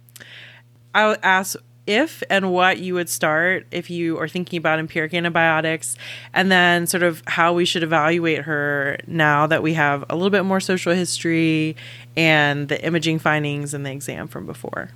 I'll 0.94 1.18
ask 1.22 1.58
if 1.90 2.22
and 2.30 2.52
what 2.52 2.78
you 2.78 2.94
would 2.94 3.10
start 3.10 3.66
if 3.72 3.90
you 3.90 4.20
are 4.20 4.28
thinking 4.28 4.58
about 4.58 4.78
empiric 4.78 5.12
antibiotics, 5.14 5.96
and 6.34 6.52
then 6.52 6.86
sort 6.86 7.02
of 7.02 7.24
how 7.26 7.54
we 7.54 7.66
should 7.66 7.82
evaluate 7.82 8.44
her 8.44 8.98
now 9.08 9.48
that 9.48 9.64
we 9.64 9.74
have 9.74 10.06
a 10.10 10.16
little 10.16 10.30
bit 10.30 10.44
more 10.44 10.60
social 10.60 10.94
history 10.94 11.76
and 12.16 12.68
the 12.68 12.84
imaging 12.86 13.18
findings 13.18 13.74
and 13.74 13.86
the 13.86 13.92
exam 13.92 14.28
from 14.28 14.46
before. 14.46 14.90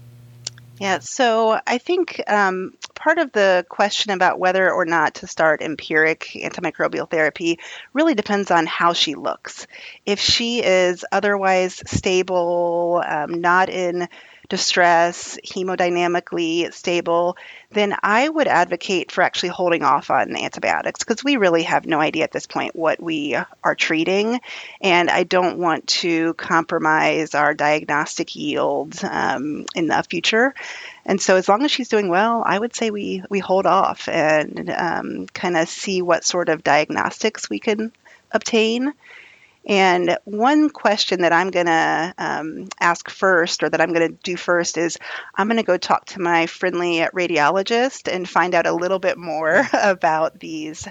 Yeah, 0.80 1.00
so 1.00 1.60
I 1.66 1.78
think 1.78 2.22
um, 2.28 2.74
part 2.94 3.18
of 3.18 3.32
the 3.32 3.66
question 3.70 4.12
about 4.12 4.40
whether 4.40 4.72
or 4.72 4.86
not 4.86 5.16
to 5.16 5.28
start 5.28 5.62
empiric 5.62 6.32
antimicrobial 6.36 7.10
therapy 7.10 7.60
really 7.94 8.16
depends 8.16 8.52
on 8.52 8.66
how 8.66 8.94
she 8.94 9.16
looks. 9.16 9.66
If 10.06 10.20
she 10.20 10.64
is 10.64 11.06
otherwise 11.12 11.82
stable, 11.86 13.04
um, 13.08 13.40
not 13.40 13.70
in 13.70 14.10
distress, 14.54 15.40
hemodynamically 15.44 16.72
stable, 16.72 17.36
then 17.72 17.96
I 18.04 18.30
would 18.30 18.48
advocate 18.48 19.12
for 19.12 19.24
actually 19.24 19.50
holding 19.50 19.82
off 19.82 20.12
on 20.12 20.38
antibiotics 20.38 21.00
because 21.04 21.24
we 21.24 21.38
really 21.38 21.64
have 21.64 21.88
no 21.88 22.00
idea 22.00 22.24
at 22.26 22.32
this 22.32 22.46
point 22.46 22.76
what 22.76 23.02
we 23.02 23.36
are 23.64 23.74
treating. 23.74 24.40
And 24.80 25.10
I 25.10 25.24
don't 25.24 25.58
want 25.58 25.88
to 26.04 26.36
compromise 26.36 27.34
our 27.34 27.56
diagnostic 27.56 28.36
yield 28.36 29.04
um, 29.04 29.66
in 29.74 29.88
the 29.88 30.06
future. 30.08 30.54
And 31.04 31.20
so, 31.20 31.36
as 31.36 31.50
long 31.50 31.66
as 31.66 31.72
she's 31.72 31.90
doing 31.90 32.10
well, 32.10 32.44
I 32.46 32.60
would 32.60 32.76
say 32.76 32.92
we, 32.92 33.24
we 33.32 33.40
hold 33.40 33.66
off 33.66 34.08
and 34.08 34.70
um, 34.70 35.26
kind 35.34 35.58
of 35.58 35.68
see 35.68 36.04
what 36.04 36.26
sort 36.26 36.50
of 36.50 36.64
diagnostics 36.64 37.50
we 37.50 37.58
can 37.58 37.92
obtain. 38.32 38.94
And 39.66 40.18
one 40.26 40.70
question 40.70 41.22
that 41.22 41.32
I'm 41.32 41.50
going 41.50 41.68
to 41.68 42.14
um, 42.18 42.68
ask 42.80 43.10
first, 43.10 43.64
or 43.64 43.70
that 43.70 43.80
I'm 43.80 43.94
going 43.94 44.10
to 44.10 44.18
do 44.24 44.36
first, 44.36 44.78
is 44.78 44.98
I'm 45.36 45.48
going 45.48 45.58
to 45.58 45.64
go 45.64 45.78
talk 45.78 46.06
to 46.08 46.22
my 46.22 46.48
friendly 46.48 47.00
radiologist 47.14 48.14
and 48.14 48.28
find 48.28 48.56
out 48.56 48.66
a 48.66 48.74
little 48.74 49.00
bit 49.00 49.18
more 49.18 49.68
about 49.74 50.40
these 50.40 50.88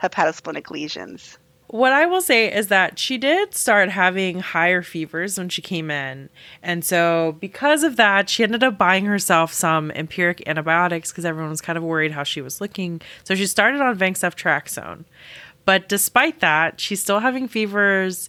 hepatosplenic 0.00 0.70
lesions. 0.70 1.38
What 1.72 1.94
I 1.94 2.04
will 2.04 2.20
say 2.20 2.52
is 2.54 2.68
that 2.68 2.98
she 2.98 3.16
did 3.16 3.54
start 3.54 3.88
having 3.88 4.40
higher 4.40 4.82
fevers 4.82 5.38
when 5.38 5.48
she 5.48 5.62
came 5.62 5.90
in. 5.90 6.28
And 6.62 6.84
so, 6.84 7.38
because 7.40 7.82
of 7.82 7.96
that, 7.96 8.28
she 8.28 8.42
ended 8.42 8.62
up 8.62 8.76
buying 8.76 9.06
herself 9.06 9.54
some 9.54 9.90
empiric 9.92 10.42
antibiotics 10.46 11.10
because 11.10 11.24
everyone 11.24 11.48
was 11.48 11.62
kind 11.62 11.78
of 11.78 11.82
worried 11.82 12.12
how 12.12 12.24
she 12.24 12.42
was 12.42 12.60
looking. 12.60 13.00
So, 13.24 13.34
she 13.34 13.46
started 13.46 13.80
on 13.80 13.96
vanc-ceftriaxone. 13.96 15.06
But 15.64 15.88
despite 15.88 16.40
that, 16.40 16.80
she's 16.80 17.00
still 17.00 17.20
having 17.20 17.48
fevers. 17.48 18.28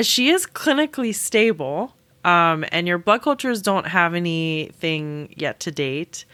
She 0.00 0.30
is 0.30 0.46
clinically 0.46 1.14
stable, 1.14 1.94
um, 2.24 2.64
and 2.72 2.86
your 2.86 2.98
blood 2.98 3.22
cultures 3.22 3.60
don't 3.60 3.88
have 3.88 4.14
anything 4.14 5.34
yet 5.36 5.60
to 5.60 5.70
date. 5.70 6.24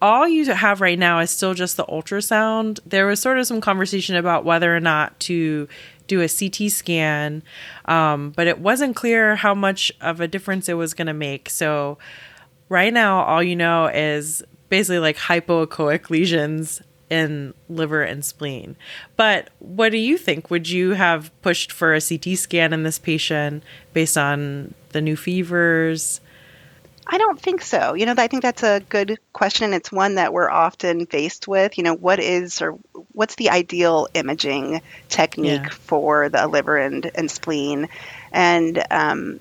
All 0.00 0.28
you 0.28 0.52
have 0.52 0.80
right 0.80 0.98
now 0.98 1.20
is 1.20 1.30
still 1.30 1.54
just 1.54 1.76
the 1.76 1.84
ultrasound. 1.84 2.80
There 2.84 3.06
was 3.06 3.20
sort 3.20 3.38
of 3.38 3.46
some 3.46 3.60
conversation 3.60 4.16
about 4.16 4.44
whether 4.44 4.74
or 4.74 4.80
not 4.80 5.18
to 5.20 5.68
do 6.08 6.20
a 6.20 6.28
CT 6.28 6.70
scan, 6.70 7.42
um, 7.84 8.30
but 8.30 8.46
it 8.46 8.58
wasn't 8.58 8.96
clear 8.96 9.36
how 9.36 9.54
much 9.54 9.92
of 10.00 10.20
a 10.20 10.28
difference 10.28 10.68
it 10.68 10.74
was 10.74 10.92
going 10.92 11.06
to 11.06 11.14
make. 11.14 11.48
So, 11.48 11.98
right 12.68 12.92
now, 12.92 13.22
all 13.22 13.42
you 13.42 13.54
know 13.54 13.86
is 13.86 14.42
basically 14.68 14.98
like 14.98 15.16
hypoechoic 15.16 16.10
lesions 16.10 16.82
in 17.12 17.52
liver 17.68 18.02
and 18.02 18.24
spleen. 18.24 18.74
But 19.16 19.50
what 19.58 19.92
do 19.92 19.98
you 19.98 20.16
think? 20.16 20.50
Would 20.50 20.70
you 20.70 20.92
have 20.92 21.30
pushed 21.42 21.70
for 21.70 21.94
a 21.94 22.00
CT 22.00 22.38
scan 22.38 22.72
in 22.72 22.84
this 22.84 22.98
patient 22.98 23.62
based 23.92 24.16
on 24.16 24.72
the 24.92 25.02
new 25.02 25.14
fevers? 25.14 26.22
I 27.06 27.18
don't 27.18 27.38
think 27.38 27.60
so. 27.60 27.92
You 27.92 28.06
know, 28.06 28.14
I 28.16 28.28
think 28.28 28.42
that's 28.42 28.62
a 28.62 28.80
good 28.88 29.18
question. 29.34 29.74
It's 29.74 29.92
one 29.92 30.14
that 30.14 30.32
we're 30.32 30.48
often 30.48 31.04
faced 31.04 31.46
with. 31.46 31.76
You 31.76 31.84
know, 31.84 31.94
what 31.94 32.18
is 32.18 32.62
or 32.62 32.78
what's 33.12 33.34
the 33.34 33.50
ideal 33.50 34.08
imaging 34.14 34.80
technique 35.10 35.64
yeah. 35.64 35.68
for 35.68 36.30
the 36.30 36.46
liver 36.46 36.78
and, 36.78 37.10
and 37.14 37.30
spleen? 37.30 37.90
And 38.32 38.82
um, 38.90 39.40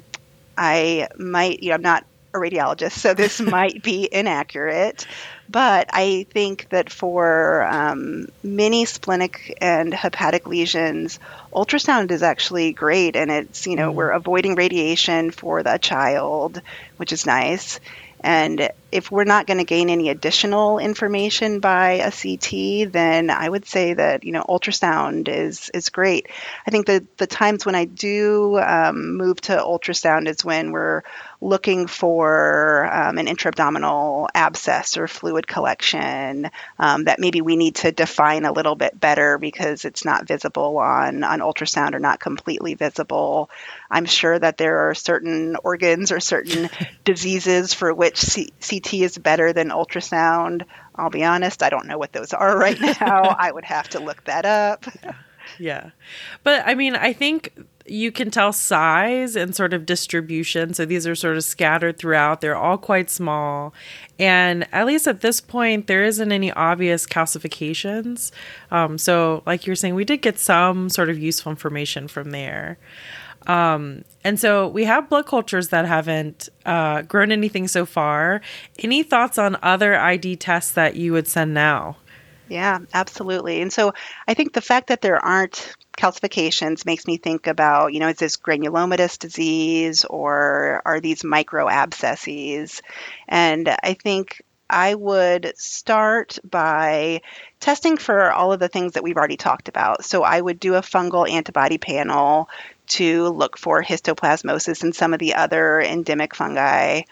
I 0.57 1.07
might, 1.17 1.63
you 1.63 1.69
know, 1.69 1.75
I'm 1.75 1.81
not 1.81 2.05
a 2.33 2.37
radiologist, 2.37 2.93
so 2.93 3.13
this 3.13 3.39
might 3.55 3.81
be 3.81 4.09
inaccurate. 4.11 5.07
But 5.51 5.89
I 5.91 6.25
think 6.29 6.69
that 6.69 6.89
for 6.89 7.63
um, 7.65 8.27
many 8.41 8.85
splenic 8.85 9.57
and 9.59 9.93
hepatic 9.93 10.47
lesions, 10.47 11.19
ultrasound 11.51 12.11
is 12.11 12.23
actually 12.23 12.71
great, 12.71 13.17
and 13.17 13.29
it's 13.29 13.67
you 13.67 13.75
know 13.75 13.89
mm-hmm. 13.89 13.97
we're 13.97 14.11
avoiding 14.11 14.55
radiation 14.55 15.31
for 15.31 15.61
the 15.61 15.77
child, 15.77 16.61
which 16.95 17.11
is 17.11 17.25
nice. 17.25 17.81
And 18.23 18.69
if 18.91 19.11
we're 19.11 19.23
not 19.23 19.47
going 19.47 19.57
to 19.57 19.63
gain 19.63 19.89
any 19.89 20.09
additional 20.09 20.77
information 20.77 21.59
by 21.59 21.93
a 21.93 22.11
CT, 22.11 22.91
then 22.93 23.31
I 23.31 23.49
would 23.49 23.65
say 23.65 23.93
that 23.93 24.23
you 24.23 24.31
know 24.31 24.45
ultrasound 24.47 25.27
is 25.27 25.69
is 25.73 25.89
great. 25.89 26.27
I 26.65 26.71
think 26.71 26.85
that 26.85 27.17
the 27.17 27.27
times 27.27 27.65
when 27.65 27.75
I 27.75 27.85
do 27.85 28.57
um, 28.57 29.17
move 29.17 29.41
to 29.41 29.57
ultrasound 29.57 30.29
is 30.29 30.45
when 30.45 30.71
we're 30.71 31.01
looking 31.41 31.87
for 31.87 32.87
um, 32.93 33.17
an 33.17 33.27
intra-abdominal 33.27 34.29
abscess 34.33 34.95
or 34.95 35.07
fluid 35.07 35.47
collection 35.47 36.51
um, 36.77 37.05
that 37.05 37.19
maybe 37.19 37.41
we 37.41 37.55
need 37.55 37.75
to 37.75 37.91
define 37.91 38.45
a 38.45 38.51
little 38.51 38.75
bit 38.75 38.97
better 38.97 39.39
because 39.39 39.83
it's 39.83 40.05
not 40.05 40.27
visible 40.27 40.77
on, 40.77 41.23
on 41.23 41.39
ultrasound 41.39 41.95
or 41.95 41.99
not 41.99 42.19
completely 42.19 42.75
visible. 42.75 43.49
I'm 43.89 44.05
sure 44.05 44.37
that 44.37 44.57
there 44.57 44.89
are 44.89 44.93
certain 44.93 45.57
organs 45.63 46.11
or 46.11 46.19
certain 46.19 46.69
diseases 47.03 47.73
for 47.73 47.91
which 47.91 48.17
C- 48.17 48.53
CT 48.61 48.93
is 48.93 49.17
better 49.17 49.51
than 49.51 49.69
ultrasound. 49.69 50.65
I'll 50.95 51.09
be 51.09 51.23
honest, 51.23 51.63
I 51.63 51.69
don't 51.69 51.87
know 51.87 51.97
what 51.97 52.13
those 52.13 52.33
are 52.33 52.55
right 52.55 52.79
now. 53.01 53.35
I 53.37 53.51
would 53.51 53.65
have 53.65 53.89
to 53.89 53.99
look 53.99 54.23
that 54.25 54.45
up. 54.45 54.85
Yeah. 55.57 55.89
But 56.43 56.67
I 56.67 56.75
mean, 56.75 56.95
I 56.95 57.13
think 57.13 57.51
you 57.91 58.09
can 58.09 58.31
tell 58.31 58.53
size 58.53 59.35
and 59.35 59.53
sort 59.53 59.73
of 59.73 59.85
distribution. 59.85 60.73
So 60.73 60.85
these 60.85 61.05
are 61.05 61.13
sort 61.13 61.35
of 61.35 61.43
scattered 61.43 61.97
throughout. 61.97 62.39
They're 62.39 62.55
all 62.55 62.77
quite 62.77 63.09
small. 63.09 63.73
And 64.17 64.65
at 64.71 64.85
least 64.85 65.07
at 65.07 65.19
this 65.19 65.41
point, 65.41 65.87
there 65.87 66.03
isn't 66.03 66.31
any 66.31 66.51
obvious 66.53 67.05
calcifications. 67.05 68.31
Um, 68.71 68.97
so, 68.97 69.43
like 69.45 69.67
you're 69.67 69.75
saying, 69.75 69.95
we 69.95 70.05
did 70.05 70.21
get 70.21 70.39
some 70.39 70.89
sort 70.89 71.09
of 71.09 71.19
useful 71.19 71.49
information 71.49 72.07
from 72.07 72.31
there. 72.31 72.77
Um, 73.47 74.05
and 74.23 74.39
so 74.39 74.67
we 74.67 74.85
have 74.85 75.09
blood 75.09 75.25
cultures 75.25 75.69
that 75.69 75.85
haven't 75.85 76.47
uh, 76.65 77.01
grown 77.01 77.31
anything 77.31 77.67
so 77.67 77.85
far. 77.85 78.41
Any 78.79 79.03
thoughts 79.03 79.37
on 79.37 79.57
other 79.61 79.97
ID 79.97 80.37
tests 80.37 80.71
that 80.73 80.95
you 80.95 81.11
would 81.11 81.27
send 81.27 81.53
now? 81.53 81.97
Yeah, 82.51 82.79
absolutely. 82.93 83.61
And 83.61 83.71
so 83.71 83.93
I 84.27 84.33
think 84.33 84.51
the 84.51 84.59
fact 84.59 84.87
that 84.87 85.01
there 85.01 85.23
aren't 85.23 85.73
calcifications 85.97 86.85
makes 86.85 87.07
me 87.07 87.15
think 87.15 87.47
about, 87.47 87.93
you 87.93 88.01
know, 88.01 88.09
is 88.09 88.17
this 88.17 88.35
granulomatous 88.35 89.17
disease 89.17 90.03
or 90.03 90.81
are 90.83 90.99
these 90.99 91.23
micro 91.23 91.69
abscesses? 91.69 92.81
And 93.29 93.69
I 93.69 93.93
think 93.93 94.41
I 94.69 94.95
would 94.95 95.53
start 95.55 96.39
by 96.43 97.21
testing 97.61 97.95
for 97.95 98.33
all 98.33 98.51
of 98.51 98.59
the 98.59 98.67
things 98.67 98.93
that 98.93 99.03
we've 99.03 99.15
already 99.15 99.37
talked 99.37 99.69
about. 99.69 100.03
So 100.03 100.23
I 100.23 100.41
would 100.41 100.59
do 100.59 100.75
a 100.75 100.81
fungal 100.81 101.29
antibody 101.29 101.77
panel 101.77 102.49
to 102.87 103.29
look 103.29 103.57
for 103.57 103.81
histoplasmosis 103.81 104.83
and 104.83 104.93
some 104.93 105.13
of 105.13 105.19
the 105.19 105.35
other 105.35 105.79
endemic 105.79 106.35
fungi. 106.35 107.03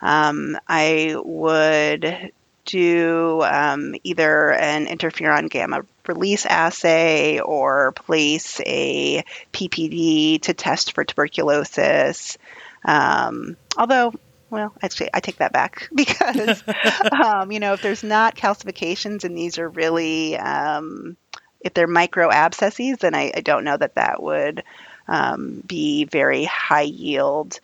Um, 0.00 0.58
I 0.66 1.14
would 1.22 2.32
do 2.68 3.42
um, 3.42 3.94
either 4.04 4.52
an 4.52 4.86
interferon 4.86 5.48
gamma 5.48 5.82
release 6.06 6.44
assay 6.46 7.40
or 7.40 7.92
place 7.92 8.60
a 8.66 9.24
PPD 9.52 10.42
to 10.42 10.54
test 10.54 10.92
for 10.92 11.04
tuberculosis. 11.04 12.36
Um, 12.84 13.56
although, 13.76 14.12
well, 14.50 14.74
actually, 14.82 15.10
I 15.14 15.20
take 15.20 15.38
that 15.38 15.52
back 15.52 15.88
because, 15.94 16.62
um, 17.24 17.50
you 17.50 17.58
know, 17.58 17.72
if 17.72 17.82
there's 17.82 18.04
not 18.04 18.36
calcifications 18.36 19.24
and 19.24 19.36
these 19.36 19.58
are 19.58 19.68
really, 19.68 20.36
um, 20.36 21.16
if 21.60 21.72
they're 21.72 21.86
micro 21.86 22.30
abscesses, 22.30 22.98
then 22.98 23.14
I, 23.14 23.32
I, 23.34 23.40
don't 23.40 23.64
know 23.64 23.76
that 23.76 23.96
that 23.96 24.22
would 24.22 24.62
um, 25.08 25.62
be 25.66 26.04
very 26.04 26.44
high 26.44 26.82
yield. 26.82 27.60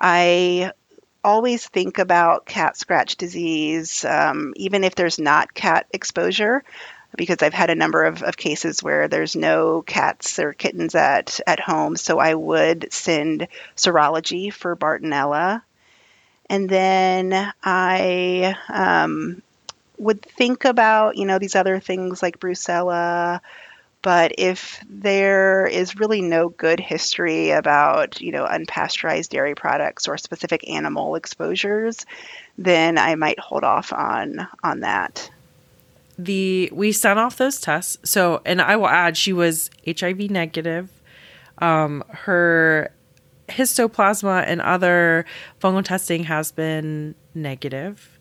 I 0.00 0.72
always 1.24 1.66
think 1.66 1.98
about 1.98 2.46
cat 2.46 2.76
scratch 2.76 3.16
disease, 3.16 4.04
um, 4.04 4.54
even 4.56 4.84
if 4.84 4.94
there's 4.94 5.18
not 5.18 5.54
cat 5.54 5.86
exposure, 5.92 6.62
because 7.16 7.42
I've 7.42 7.54
had 7.54 7.70
a 7.70 7.74
number 7.74 8.04
of, 8.04 8.22
of 8.22 8.36
cases 8.36 8.82
where 8.82 9.08
there's 9.08 9.34
no 9.34 9.82
cats 9.82 10.38
or 10.38 10.52
kittens 10.52 10.94
at, 10.94 11.40
at 11.46 11.60
home. 11.60 11.96
So 11.96 12.18
I 12.18 12.34
would 12.34 12.92
send 12.92 13.48
serology 13.76 14.52
for 14.52 14.76
Bartonella. 14.76 15.62
And 16.50 16.68
then 16.68 17.52
I 17.62 18.56
um, 18.68 19.42
would 19.98 20.22
think 20.22 20.64
about, 20.64 21.16
you 21.16 21.26
know, 21.26 21.38
these 21.38 21.56
other 21.56 21.80
things 21.80 22.22
like 22.22 22.40
Brucella, 22.40 23.40
but 24.08 24.32
if 24.38 24.82
there 24.88 25.66
is 25.66 25.96
really 25.96 26.22
no 26.22 26.48
good 26.48 26.80
history 26.80 27.50
about, 27.50 28.18
you 28.22 28.32
know, 28.32 28.46
unpasteurized 28.46 29.28
dairy 29.28 29.54
products 29.54 30.08
or 30.08 30.16
specific 30.16 30.66
animal 30.66 31.14
exposures, 31.14 32.06
then 32.56 32.96
I 32.96 33.16
might 33.16 33.38
hold 33.38 33.64
off 33.64 33.92
on 33.92 34.48
on 34.64 34.80
that. 34.80 35.30
The 36.18 36.70
we 36.72 36.90
sent 36.92 37.18
off 37.18 37.36
those 37.36 37.60
tests. 37.60 37.98
So, 38.02 38.40
and 38.46 38.62
I 38.62 38.76
will 38.76 38.88
add, 38.88 39.18
she 39.18 39.34
was 39.34 39.68
HIV 39.86 40.30
negative. 40.30 40.88
Um, 41.58 42.02
her 42.08 42.90
histoplasma 43.50 44.44
and 44.46 44.62
other 44.62 45.26
fungal 45.60 45.84
testing 45.84 46.24
has 46.24 46.50
been 46.50 47.14
negative. 47.34 48.17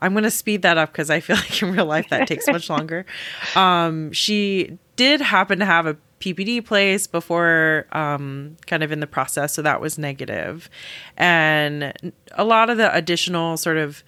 I'm 0.00 0.12
going 0.12 0.24
to 0.24 0.30
speed 0.30 0.62
that 0.62 0.78
up 0.78 0.92
because 0.92 1.10
I 1.10 1.20
feel 1.20 1.36
like 1.36 1.62
in 1.62 1.72
real 1.72 1.86
life 1.86 2.08
that 2.10 2.26
takes 2.26 2.46
much 2.46 2.70
longer. 2.70 3.06
Um, 3.54 4.12
she 4.12 4.78
did 4.96 5.20
happen 5.20 5.58
to 5.58 5.64
have 5.64 5.86
a 5.86 5.96
PPD 6.20 6.64
place 6.64 7.06
before 7.06 7.86
um, 7.92 8.56
kind 8.66 8.82
of 8.82 8.92
in 8.92 9.00
the 9.00 9.06
process, 9.06 9.54
so 9.54 9.62
that 9.62 9.80
was 9.80 9.98
negative. 9.98 10.68
And 11.16 12.12
a 12.32 12.44
lot 12.44 12.68
of 12.68 12.76
the 12.76 12.94
additional 12.94 13.56
sort 13.56 13.78
of 13.78 14.04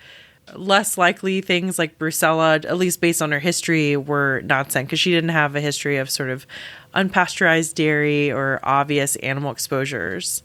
less 0.55 0.99
likely 0.99 1.41
things 1.41 1.79
like 1.79 1.99
brucella, 1.99 2.65
at 2.65 2.77
least 2.77 3.01
based 3.01 3.23
on 3.23 3.33
her 3.33 3.39
history, 3.39 3.97
were 3.97 4.43
not 4.45 4.73
sent 4.73 4.89
because 4.89 5.01
she 5.01 5.11
didn't 5.11 5.31
have 5.31 5.57
a 5.57 5.61
history 5.61 5.97
of 5.97 6.11
sort 6.11 6.31
of 6.31 6.47
unpasteurized 6.95 7.75
dairy 7.75 8.31
or 8.31 8.61
obvious 8.63 9.17
animal 9.17 9.51
exposures. 9.51 10.43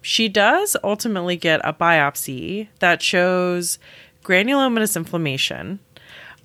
She 0.00 0.28
does 0.28 0.76
ultimately 0.84 1.36
get 1.36 1.60
a 1.64 1.72
biopsy 1.72 2.68
that 2.78 3.02
shows 3.02 3.78
granulomatous 4.28 4.96
inflammation. 4.96 5.80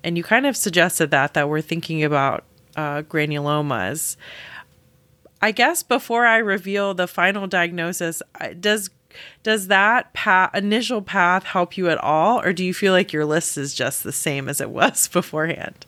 And 0.02 0.16
you 0.16 0.24
kind 0.24 0.46
of 0.46 0.56
suggested 0.56 1.10
that, 1.10 1.34
that 1.34 1.48
we're 1.48 1.60
thinking 1.60 2.02
about 2.02 2.44
uh, 2.76 3.02
granulomas. 3.02 4.16
I 5.42 5.50
guess 5.50 5.82
before 5.82 6.24
I 6.24 6.38
reveal 6.38 6.94
the 6.94 7.06
final 7.06 7.46
diagnosis, 7.46 8.22
does 8.58 8.90
does 9.44 9.68
that 9.68 10.12
path, 10.12 10.52
initial 10.56 11.00
path 11.00 11.44
help 11.44 11.76
you 11.76 11.88
at 11.88 11.98
all, 11.98 12.40
or 12.40 12.52
do 12.52 12.64
you 12.64 12.74
feel 12.74 12.92
like 12.92 13.12
your 13.12 13.24
list 13.24 13.56
is 13.56 13.72
just 13.72 14.02
the 14.02 14.10
same 14.10 14.48
as 14.48 14.60
it 14.60 14.70
was 14.70 15.06
beforehand? 15.12 15.86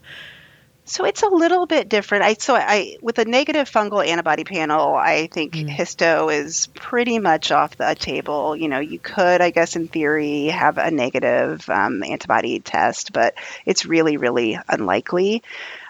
So 0.89 1.05
it's 1.05 1.23
a 1.25 1.29
little 1.29 1.67
bit 1.67 1.89
different. 1.89 2.23
I 2.23 2.35
so 2.35 2.55
I 2.55 2.97
with 3.03 3.19
a 3.19 3.25
negative 3.25 3.69
fungal 3.69 4.07
antibody 4.07 4.45
panel, 4.45 4.95
I 4.95 5.27
think 5.27 5.55
mm. 5.55 5.69
histo 5.69 6.33
is 6.33 6.69
pretty 6.69 7.19
much 7.19 7.51
off 7.51 7.77
the 7.77 7.97
table. 7.99 8.55
You 8.55 8.69
know, 8.69 8.79
you 8.79 9.01
could, 9.01 9.41
I 9.41 9.51
guess, 9.51 9.75
in 9.75 9.89
theory, 9.89 10.47
have 10.47 10.79
a 10.79 10.93
negative 10.93 11.69
um, 11.69 12.05
antibody 12.05 12.61
test, 12.61 13.13
but 13.13 13.35
it's 13.65 13.85
really, 13.85 14.17
really 14.17 14.61
unlikely. 14.69 15.43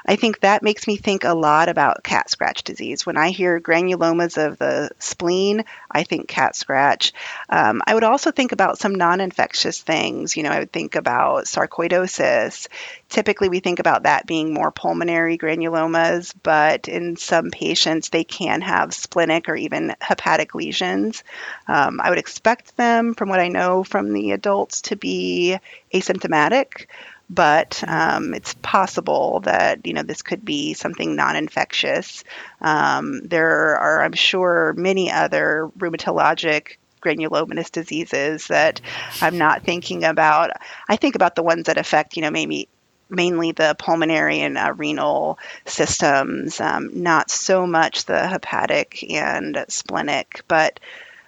I 0.06 0.14
think 0.16 0.40
that 0.40 0.62
makes 0.62 0.86
me 0.86 0.96
think 0.96 1.24
a 1.24 1.34
lot 1.34 1.68
about 1.68 2.04
cat 2.04 2.30
scratch 2.30 2.62
disease. 2.62 3.04
When 3.04 3.16
I 3.16 3.30
hear 3.30 3.60
granulomas 3.60 4.42
of 4.42 4.56
the 4.56 4.90
spleen, 5.00 5.64
I 5.90 6.04
think 6.04 6.28
cat 6.28 6.54
scratch. 6.54 7.12
Um, 7.48 7.82
I 7.84 7.94
would 7.94 8.04
also 8.04 8.30
think 8.30 8.52
about 8.52 8.78
some 8.78 8.94
non 8.94 9.20
infectious 9.20 9.80
things. 9.80 10.36
You 10.36 10.44
know, 10.44 10.50
I 10.50 10.60
would 10.60 10.72
think 10.72 10.94
about 10.94 11.46
sarcoidosis. 11.46 12.68
Typically, 13.08 13.48
we 13.48 13.58
think 13.58 13.80
about 13.80 14.04
that 14.04 14.26
being 14.26 14.54
more 14.54 14.70
pulmonary 14.70 15.38
granulomas, 15.38 16.32
but 16.40 16.86
in 16.86 17.16
some 17.16 17.50
patients, 17.50 18.10
they 18.10 18.24
can 18.24 18.60
have 18.60 18.94
splenic 18.94 19.48
or 19.48 19.56
even 19.56 19.96
hepatic 20.00 20.54
lesions. 20.54 21.24
Um, 21.66 22.00
I 22.00 22.10
would 22.10 22.18
expect 22.18 22.76
them, 22.76 23.14
from 23.14 23.28
what 23.28 23.40
I 23.40 23.48
know 23.48 23.82
from 23.82 24.12
the 24.12 24.30
adults, 24.30 24.82
to 24.82 24.96
be 24.96 25.58
asymptomatic 25.92 26.86
but 27.28 27.82
um, 27.86 28.34
it's 28.34 28.54
possible 28.54 29.40
that 29.40 29.86
you 29.86 29.92
know 29.92 30.02
this 30.02 30.22
could 30.22 30.44
be 30.44 30.74
something 30.74 31.16
non-infectious. 31.16 32.24
Um, 32.60 33.20
there 33.22 33.76
are, 33.78 34.02
I'm 34.02 34.12
sure, 34.12 34.74
many 34.76 35.10
other 35.10 35.70
rheumatologic 35.78 36.76
granulomatous 37.02 37.70
diseases 37.70 38.48
that 38.48 38.80
I'm 39.20 39.38
not 39.38 39.62
thinking 39.62 40.04
about. 40.04 40.50
I 40.88 40.96
think 40.96 41.14
about 41.14 41.36
the 41.36 41.42
ones 41.42 41.66
that 41.66 41.78
affect, 41.78 42.16
you 42.16 42.22
know, 42.22 42.30
maybe 42.30 42.68
mainly 43.08 43.52
the 43.52 43.76
pulmonary 43.78 44.40
and 44.40 44.58
uh, 44.58 44.74
renal 44.76 45.38
systems, 45.64 46.60
um, 46.60 47.02
not 47.02 47.30
so 47.30 47.66
much 47.66 48.04
the 48.04 48.26
hepatic 48.26 49.04
and 49.10 49.64
splenic, 49.68 50.42
but 50.48 50.80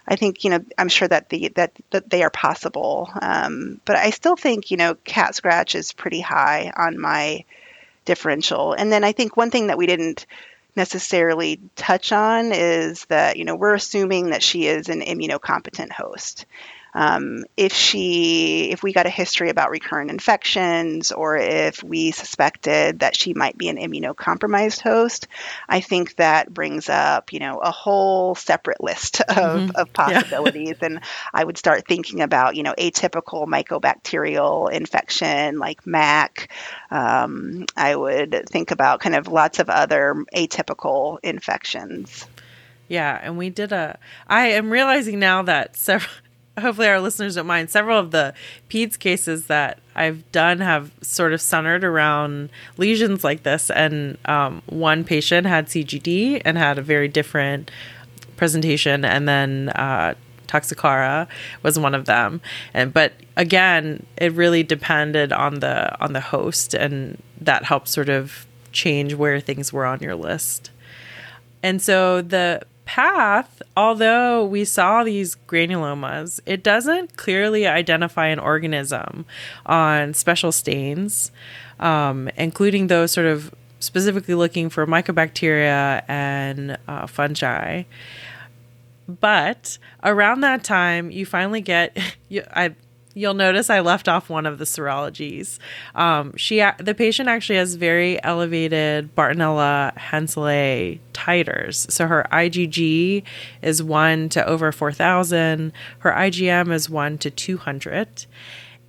I 0.09 0.17
think 0.17 0.43
you 0.43 0.51
know 0.51 0.65
I'm 0.79 0.89
sure 0.89 1.07
that 1.07 1.29
the 1.29 1.49
that 1.57 1.73
that 1.91 2.09
they 2.09 2.23
are 2.23 2.31
possible, 2.31 3.11
um, 3.21 3.81
but 3.85 3.97
I 3.97 4.11
still 4.11 4.37
think 4.37 4.71
you 4.71 4.79
know 4.79 4.95
cat 5.05 5.35
scratch 5.35 5.75
is 5.75 5.93
pretty 5.93 6.21
high 6.21 6.73
on 6.75 6.99
my 6.99 7.45
differential. 8.07 8.73
And 8.73 8.91
then 8.91 9.05
I 9.05 9.13
think 9.13 9.37
one 9.37 9.51
thing 9.51 9.67
that 9.67 9.77
we 9.77 9.87
didn't 9.87 10.25
necessarily 10.75 11.61
touch 11.77 12.11
on 12.11 12.53
is 12.53 13.05
that 13.07 13.37
you 13.37 13.45
know 13.45 13.55
we're 13.55 13.75
assuming 13.75 14.31
that 14.31 14.43
she 14.43 14.67
is 14.67 14.89
an 14.89 15.03
immunocompetent 15.03 15.93
host 15.93 16.47
um, 16.95 17.45
if 17.57 17.73
she 17.73 18.71
if 18.71 18.83
we 18.83 18.93
got 18.93 19.07
a 19.07 19.11
history 19.11 19.51
about 19.51 19.71
recurrent 19.71 20.11
infections 20.11 21.13
or 21.13 21.37
if 21.37 21.83
we 21.83 22.11
suspected 22.11 23.01
that 23.01 23.17
she 23.17 23.35
might 23.35 23.57
be 23.57 23.69
an 23.69 23.77
immunocompromised 23.77 24.81
host 24.81 25.29
i 25.69 25.81
think 25.81 26.17
that 26.17 26.53
brings 26.53 26.89
up 26.89 27.33
you 27.33 27.39
know 27.39 27.59
a 27.59 27.71
whole 27.71 28.35
separate 28.35 28.83
list 28.83 29.21
of, 29.29 29.37
mm-hmm. 29.37 29.77
of 29.77 29.93
possibilities 29.93 30.77
yeah. 30.81 30.87
and 30.87 31.01
i 31.33 31.45
would 31.45 31.59
start 31.59 31.87
thinking 31.87 32.21
about 32.21 32.57
you 32.57 32.63
know 32.63 32.75
atypical 32.79 33.47
mycobacterial 33.47 34.71
infection 34.71 35.59
like 35.59 35.87
mac 35.87 36.53
um, 36.91 37.67
i 37.77 37.95
would 37.95 38.45
think 38.49 38.71
about 38.71 39.01
kind 39.01 39.15
of 39.15 39.29
lots 39.29 39.59
of 39.59 39.69
other 39.69 40.25
atypical 40.35 41.19
infections 41.23 42.27
yeah, 42.89 43.21
and 43.23 43.37
we 43.37 43.51
did 43.51 43.71
a. 43.71 43.99
I 44.27 44.49
am 44.49 44.71
realizing 44.71 45.19
now 45.19 45.43
that 45.43 45.77
several 45.77 46.11
hopefully 46.61 46.89
our 46.89 47.01
listeners 47.01 47.35
don't 47.35 47.47
mind. 47.47 47.71
Several 47.71 47.99
of 47.99 48.11
the 48.11 48.35
PEDS 48.69 48.99
cases 48.99 49.47
that 49.47 49.81
I've 49.95 50.31
done 50.33 50.61
have 50.61 50.93
sort 51.03 51.33
of 51.33 51.41
centered 51.41 51.85
around 51.85 52.51
lesions 52.77 53.25
like 53.25 53.43
this, 53.43 53.71
and 53.71 54.19
um, 54.27 54.63
one 54.67 55.05
patient 55.05 55.47
had 55.47 55.67
CGD 55.67 56.43
and 56.45 56.57
had 56.59 56.79
a 56.79 56.83
very 56.83 57.09
different 57.09 57.71
presentation, 58.37 59.05
and 59.05 59.29
then 59.29 59.71
uh, 59.71 60.15
Toxocara 60.47 61.29
was 61.63 61.79
one 61.79 61.95
of 61.95 62.07
them. 62.07 62.41
And 62.75 62.93
but 62.93 63.13
again, 63.37 64.07
it 64.17 64.33
really 64.33 64.63
depended 64.63 65.33
on 65.33 65.61
the 65.61 66.01
on 66.03 66.13
the 66.13 66.21
host, 66.21 66.75
and 66.75 67.23
that 67.41 67.65
helped 67.65 67.89
sort 67.89 68.09
of 68.09 68.47
change 68.73 69.15
where 69.15 69.41
things 69.41 69.73
were 69.73 69.87
on 69.87 70.01
your 70.01 70.15
list. 70.15 70.71
And 71.63 71.83
so 71.83 72.23
the 72.23 72.63
path, 72.89 73.61
although 73.77 74.43
we 74.43 74.65
saw 74.65 75.05
these 75.05 75.37
granulomas, 75.47 76.41
it 76.47 76.63
doesn't 76.63 77.19
clearly 77.19 77.67
identify 77.67 78.29
an 78.29 78.39
organism 78.39 79.27
on 79.67 80.15
special 80.15 80.53
stains, 80.53 81.31
um, 81.81 82.31
including 82.35 82.87
those 82.87 83.13
sort 83.13 83.27
of 83.27 83.55
specifically 83.79 84.35
looking 84.35 84.71
for 84.71 84.87
mycobacteria 84.87 86.03
and 86.09 86.79
uh, 86.89 87.07
fungi. 87.07 87.83
But 89.07 89.77
around 90.03 90.41
that 90.41 90.65
time, 90.65 91.11
you 91.11 91.27
finally 91.27 91.61
get 91.61 91.95
you, 92.31 92.43
I. 92.57 92.75
You'll 93.19 93.35
notice 93.35 93.69
I 93.69 93.81
left 93.81 94.09
off 94.09 94.31
one 94.31 94.47
of 94.47 94.59
the 94.59 94.65
serologies. 94.65 95.59
Um, 95.97 96.37
she, 96.37 96.65
the 96.79 96.95
patient, 96.95 97.29
actually 97.29 97.57
has 97.57 97.75
very 97.75 98.23
elevated 98.23 99.13
Bartonella 99.17 99.93
henselae 99.97 101.01
titers. 101.13 101.91
So 101.91 102.07
her 102.07 102.27
IgG 102.31 103.25
is 103.61 103.83
one 103.83 104.29
to 104.29 104.47
over 104.47 104.71
four 104.71 104.93
thousand. 104.93 105.73
Her 105.99 106.13
IgM 106.13 106.73
is 106.73 106.89
one 106.89 107.19
to 107.19 107.31
two 107.31 107.57
hundred. 107.57 108.27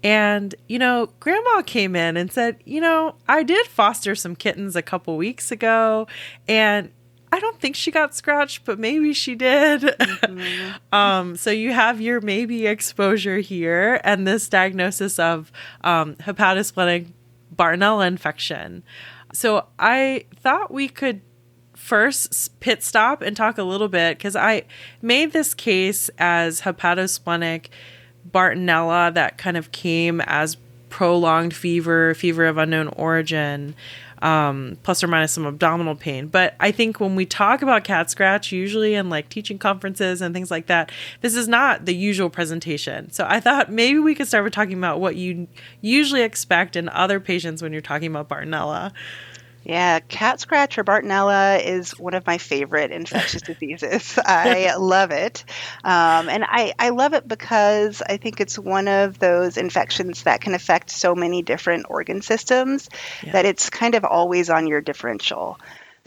And, 0.03 0.55
you 0.67 0.79
know, 0.79 1.09
grandma 1.19 1.61
came 1.63 1.95
in 1.95 2.15
and 2.15 2.31
said, 2.31 2.57
you 2.65 2.79
know, 2.79 3.15
I 3.27 3.43
did 3.43 3.65
foster 3.65 4.15
some 4.15 4.35
kittens 4.35 4.75
a 4.75 4.81
couple 4.81 5.17
weeks 5.17 5.51
ago 5.51 6.07
and 6.47 6.91
I 7.31 7.39
don't 7.39 7.59
think 7.59 7.75
she 7.75 7.91
got 7.91 8.15
scratched, 8.15 8.65
but 8.65 8.79
maybe 8.79 9.13
she 9.13 9.35
did. 9.35 9.81
Mm-hmm. 9.81 10.71
um, 10.93 11.35
so 11.35 11.51
you 11.51 11.73
have 11.73 12.01
your 12.01 12.21
maybe 12.21 12.65
exposure 12.65 13.37
here 13.37 14.01
and 14.03 14.27
this 14.27 14.49
diagnosis 14.49 15.19
of 15.19 15.51
um, 15.83 16.15
hepatosplenic 16.15 17.07
Bartonella 17.55 18.07
infection. 18.07 18.83
So 19.33 19.67
I 19.77 20.25
thought 20.37 20.71
we 20.71 20.87
could 20.87 21.21
first 21.75 22.59
pit 22.59 22.83
stop 22.83 23.21
and 23.21 23.37
talk 23.37 23.57
a 23.57 23.63
little 23.63 23.87
bit 23.87 24.17
because 24.17 24.35
I 24.35 24.63
made 25.01 25.31
this 25.31 25.53
case 25.53 26.09
as 26.17 26.61
hepatosplenic 26.61 27.67
Bartonella 28.29 29.13
that 29.13 29.37
kind 29.37 29.55
of 29.55 29.71
came 29.71 30.21
as 30.21 30.57
prolonged 30.89 31.53
fever, 31.53 32.13
fever 32.15 32.45
of 32.45 32.57
unknown 32.57 32.87
origin 32.89 33.75
um, 34.21 34.77
plus 34.83 35.03
or 35.03 35.07
minus 35.07 35.31
some 35.31 35.45
abdominal 35.45 35.95
pain. 35.95 36.27
But 36.27 36.55
I 36.59 36.71
think 36.71 36.99
when 36.99 37.15
we 37.15 37.25
talk 37.25 37.61
about 37.61 37.83
cat 37.83 38.09
scratch, 38.09 38.51
usually 38.51 38.95
in 38.95 39.09
like 39.09 39.29
teaching 39.29 39.57
conferences 39.57 40.21
and 40.21 40.33
things 40.33 40.51
like 40.51 40.67
that, 40.67 40.91
this 41.21 41.35
is 41.35 41.47
not 41.47 41.85
the 41.85 41.95
usual 41.95 42.29
presentation. 42.29 43.11
So 43.11 43.25
I 43.27 43.39
thought 43.39 43.71
maybe 43.71 43.99
we 43.99 44.15
could 44.15 44.27
start 44.27 44.43
with 44.43 44.53
talking 44.53 44.77
about 44.77 44.99
what 44.99 45.15
you 45.15 45.47
usually 45.81 46.21
expect 46.21 46.75
in 46.75 46.89
other 46.89 47.19
patients 47.19 47.61
when 47.61 47.71
you're 47.71 47.81
talking 47.81 48.07
about 48.07 48.29
Bartonella. 48.29 48.91
Yeah, 49.63 49.99
cat 49.99 50.39
scratch 50.39 50.77
or 50.77 50.83
Bartonella 50.83 51.63
is 51.63 51.91
one 51.91 52.13
of 52.13 52.25
my 52.25 52.37
favorite 52.37 52.91
infectious 52.91 53.41
diseases. 53.45 54.17
I 54.17 54.75
love 54.77 55.11
it. 55.11 55.43
Um, 55.83 56.29
and 56.29 56.45
I, 56.47 56.73
I 56.79 56.89
love 56.89 57.13
it 57.13 57.27
because 57.27 58.01
I 58.01 58.17
think 58.17 58.39
it's 58.39 58.57
one 58.57 58.87
of 58.87 59.19
those 59.19 59.57
infections 59.57 60.23
that 60.23 60.41
can 60.41 60.53
affect 60.53 60.89
so 60.91 61.13
many 61.13 61.41
different 61.41 61.85
organ 61.89 62.21
systems 62.21 62.89
yeah. 63.23 63.33
that 63.33 63.45
it's 63.45 63.69
kind 63.69 63.95
of 63.95 64.05
always 64.05 64.49
on 64.49 64.67
your 64.67 64.81
differential. 64.81 65.59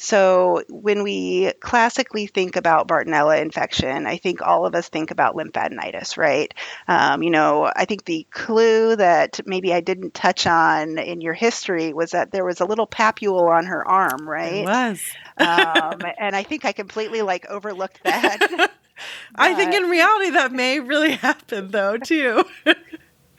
So, 0.03 0.65
when 0.69 1.05
we 1.05 1.53
classically 1.61 2.27
think 2.27 2.57
about 2.57 2.89
Bartonella 2.89 3.41
infection, 3.41 4.05
I 4.05 4.17
think 4.17 4.43
all 4.43 4.67
of 4.67 4.75
us 4.75 4.89
think 4.89 5.13
about 5.13 5.37
lymphadenitis, 5.37 6.17
right? 6.17 6.53
Um, 6.89 7.23
you 7.23 7.31
know, 7.31 7.71
I 7.75 7.85
think 7.85 8.05
the 8.05 8.27
clue 8.33 8.97
that 8.97 9.39
maybe 9.47 9.73
I 9.73 9.81
didn't 9.81 10.13
touch 10.13 10.49
on 10.49 10.99
in 10.99 11.21
your 11.21 11.35
history 11.35 11.93
was 11.93 12.11
that 12.11 12.33
there 12.33 12.45
was 12.45 12.59
a 12.59 12.65
little 12.65 12.89
papule 12.89 13.49
on 13.49 13.67
her 13.67 13.87
arm, 13.87 14.29
right? 14.29 14.63
It 14.63 14.65
was. 14.65 15.01
um, 15.37 16.03
and 16.19 16.35
I 16.35 16.43
think 16.43 16.65
I 16.65 16.73
completely 16.73 17.23
like 17.23 17.47
overlooked 17.47 18.03
that. 18.03 18.73
I 19.37 19.55
think 19.55 19.73
in 19.73 19.85
reality 19.85 20.31
that 20.31 20.51
may 20.51 20.81
really 20.81 21.13
happen 21.29 21.71
though, 21.71 21.97
too. 21.97 22.45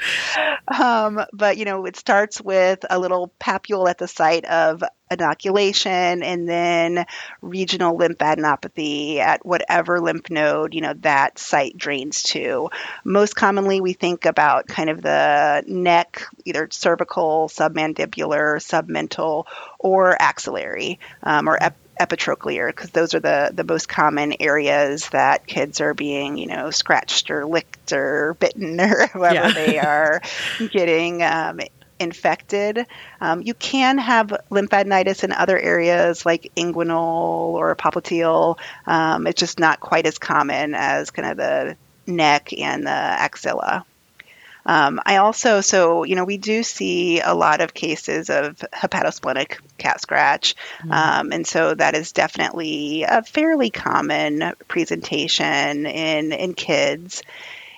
Um, 0.65 1.19
but 1.33 1.57
you 1.57 1.65
know, 1.65 1.85
it 1.85 1.97
starts 1.97 2.39
with 2.39 2.85
a 2.89 2.97
little 2.97 3.33
papule 3.39 3.89
at 3.89 3.97
the 3.97 4.07
site 4.07 4.45
of 4.45 4.81
inoculation 5.11 6.23
and 6.23 6.47
then 6.47 7.05
regional 7.41 7.97
lymphadenopathy 7.97 9.17
at 9.17 9.45
whatever 9.45 9.99
lymph 9.99 10.29
node, 10.29 10.73
you 10.73 10.81
know, 10.81 10.93
that 10.99 11.37
site 11.37 11.77
drains 11.77 12.23
to. 12.23 12.69
Most 13.03 13.35
commonly, 13.35 13.81
we 13.81 13.93
think 13.93 14.25
about 14.25 14.67
kind 14.67 14.89
of 14.89 15.01
the 15.01 15.63
neck, 15.67 16.23
either 16.45 16.67
cervical, 16.71 17.49
submandibular, 17.49 18.57
submental, 18.57 19.45
or 19.79 20.19
axillary, 20.19 20.99
um, 21.21 21.47
or 21.47 21.57
ep- 21.61 21.77
epitrochlear 21.99 22.67
because 22.67 22.89
those 22.91 23.13
are 23.13 23.19
the 23.19 23.51
the 23.53 23.63
most 23.63 23.87
common 23.87 24.33
areas 24.39 25.09
that 25.09 25.45
kids 25.45 25.79
are 25.81 25.93
being 25.93 26.37
you 26.37 26.47
know 26.47 26.71
scratched 26.71 27.29
or 27.29 27.45
licked 27.45 27.93
or 27.93 28.33
bitten 28.39 28.79
or 28.79 29.07
whoever 29.13 29.35
yeah. 29.35 29.51
they 29.51 29.79
are 29.79 30.21
getting 30.71 31.21
um, 31.23 31.59
infected. 31.99 32.85
Um, 33.21 33.41
you 33.41 33.53
can 33.53 33.97
have 33.97 34.27
lymphadenitis 34.51 35.23
in 35.23 35.31
other 35.31 35.57
areas 35.57 36.25
like 36.25 36.51
inguinal 36.55 37.53
or 37.53 37.75
popliteal. 37.75 38.57
Um, 38.85 39.27
it's 39.27 39.39
just 39.39 39.59
not 39.59 39.79
quite 39.79 40.05
as 40.05 40.17
common 40.17 40.75
as 40.75 41.11
kind 41.11 41.29
of 41.29 41.37
the 41.37 41.77
neck 42.05 42.53
and 42.53 42.85
the 42.85 42.89
axilla. 42.89 43.85
Um, 44.65 45.01
I 45.05 45.17
also, 45.17 45.61
so, 45.61 46.03
you 46.03 46.15
know, 46.15 46.23
we 46.23 46.37
do 46.37 46.63
see 46.63 47.19
a 47.19 47.33
lot 47.33 47.61
of 47.61 47.73
cases 47.73 48.29
of 48.29 48.57
hepatosplenic 48.73 49.59
cat 49.77 50.01
scratch. 50.01 50.55
Mm-hmm. 50.79 50.91
Um, 50.91 51.31
and 51.33 51.45
so 51.45 51.73
that 51.73 51.95
is 51.95 52.11
definitely 52.11 53.03
a 53.03 53.23
fairly 53.23 53.69
common 53.69 54.53
presentation 54.67 55.85
in, 55.85 56.31
in 56.31 56.53
kids. 56.53 57.23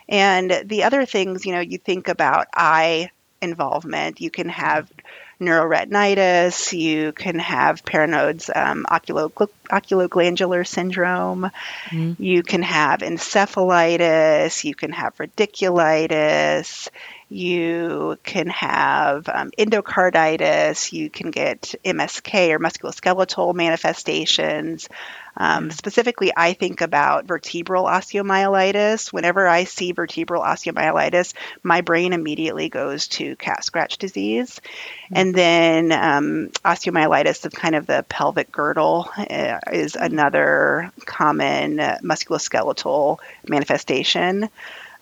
And 0.07 0.63
the 0.65 0.83
other 0.83 1.05
things, 1.05 1.45
you 1.45 1.53
know, 1.53 1.61
you 1.61 1.77
think 1.77 2.07
about 2.07 2.47
eye 2.53 3.09
involvement. 3.41 4.21
You 4.21 4.29
can 4.29 4.49
have 4.49 4.91
neuroretinitis, 5.39 6.77
you 6.77 7.11
can 7.11 7.39
have 7.39 7.83
Parinaud's 7.83 8.49
um, 8.53 8.85
oculoglandular 8.89 10.65
syndrome, 10.65 11.51
mm-hmm. 11.89 12.21
you 12.21 12.43
can 12.43 12.61
have 12.61 12.99
encephalitis, 12.99 14.63
you 14.63 14.75
can 14.75 14.91
have 14.91 15.15
radiculitis, 15.17 16.89
you 17.29 18.17
can 18.23 18.47
have 18.47 19.27
um, 19.27 19.51
endocarditis, 19.57 20.93
you 20.93 21.09
can 21.09 21.31
get 21.31 21.75
MSK 21.83 22.49
or 22.49 22.59
musculoskeletal 22.59 23.53
manifestations. 23.55 24.87
Um, 25.37 25.71
specifically, 25.71 26.31
I 26.35 26.53
think 26.53 26.81
about 26.81 27.25
vertebral 27.25 27.85
osteomyelitis. 27.85 29.11
Whenever 29.11 29.47
I 29.47 29.65
see 29.65 29.91
vertebral 29.91 30.43
osteomyelitis, 30.43 31.33
my 31.63 31.81
brain 31.81 32.13
immediately 32.13 32.69
goes 32.69 33.07
to 33.09 33.35
cat 33.35 33.63
scratch 33.63 33.97
disease. 33.97 34.61
Mm-hmm. 35.05 35.17
And 35.17 35.35
then 35.35 35.91
um, 35.91 36.49
osteomyelitis 36.63 37.45
of 37.45 37.53
kind 37.53 37.75
of 37.75 37.85
the 37.85 38.05
pelvic 38.07 38.51
girdle 38.51 39.09
uh, 39.17 39.59
is 39.71 39.95
another 39.95 40.91
common 41.05 41.77
musculoskeletal 41.77 43.17
manifestation. 43.47 44.49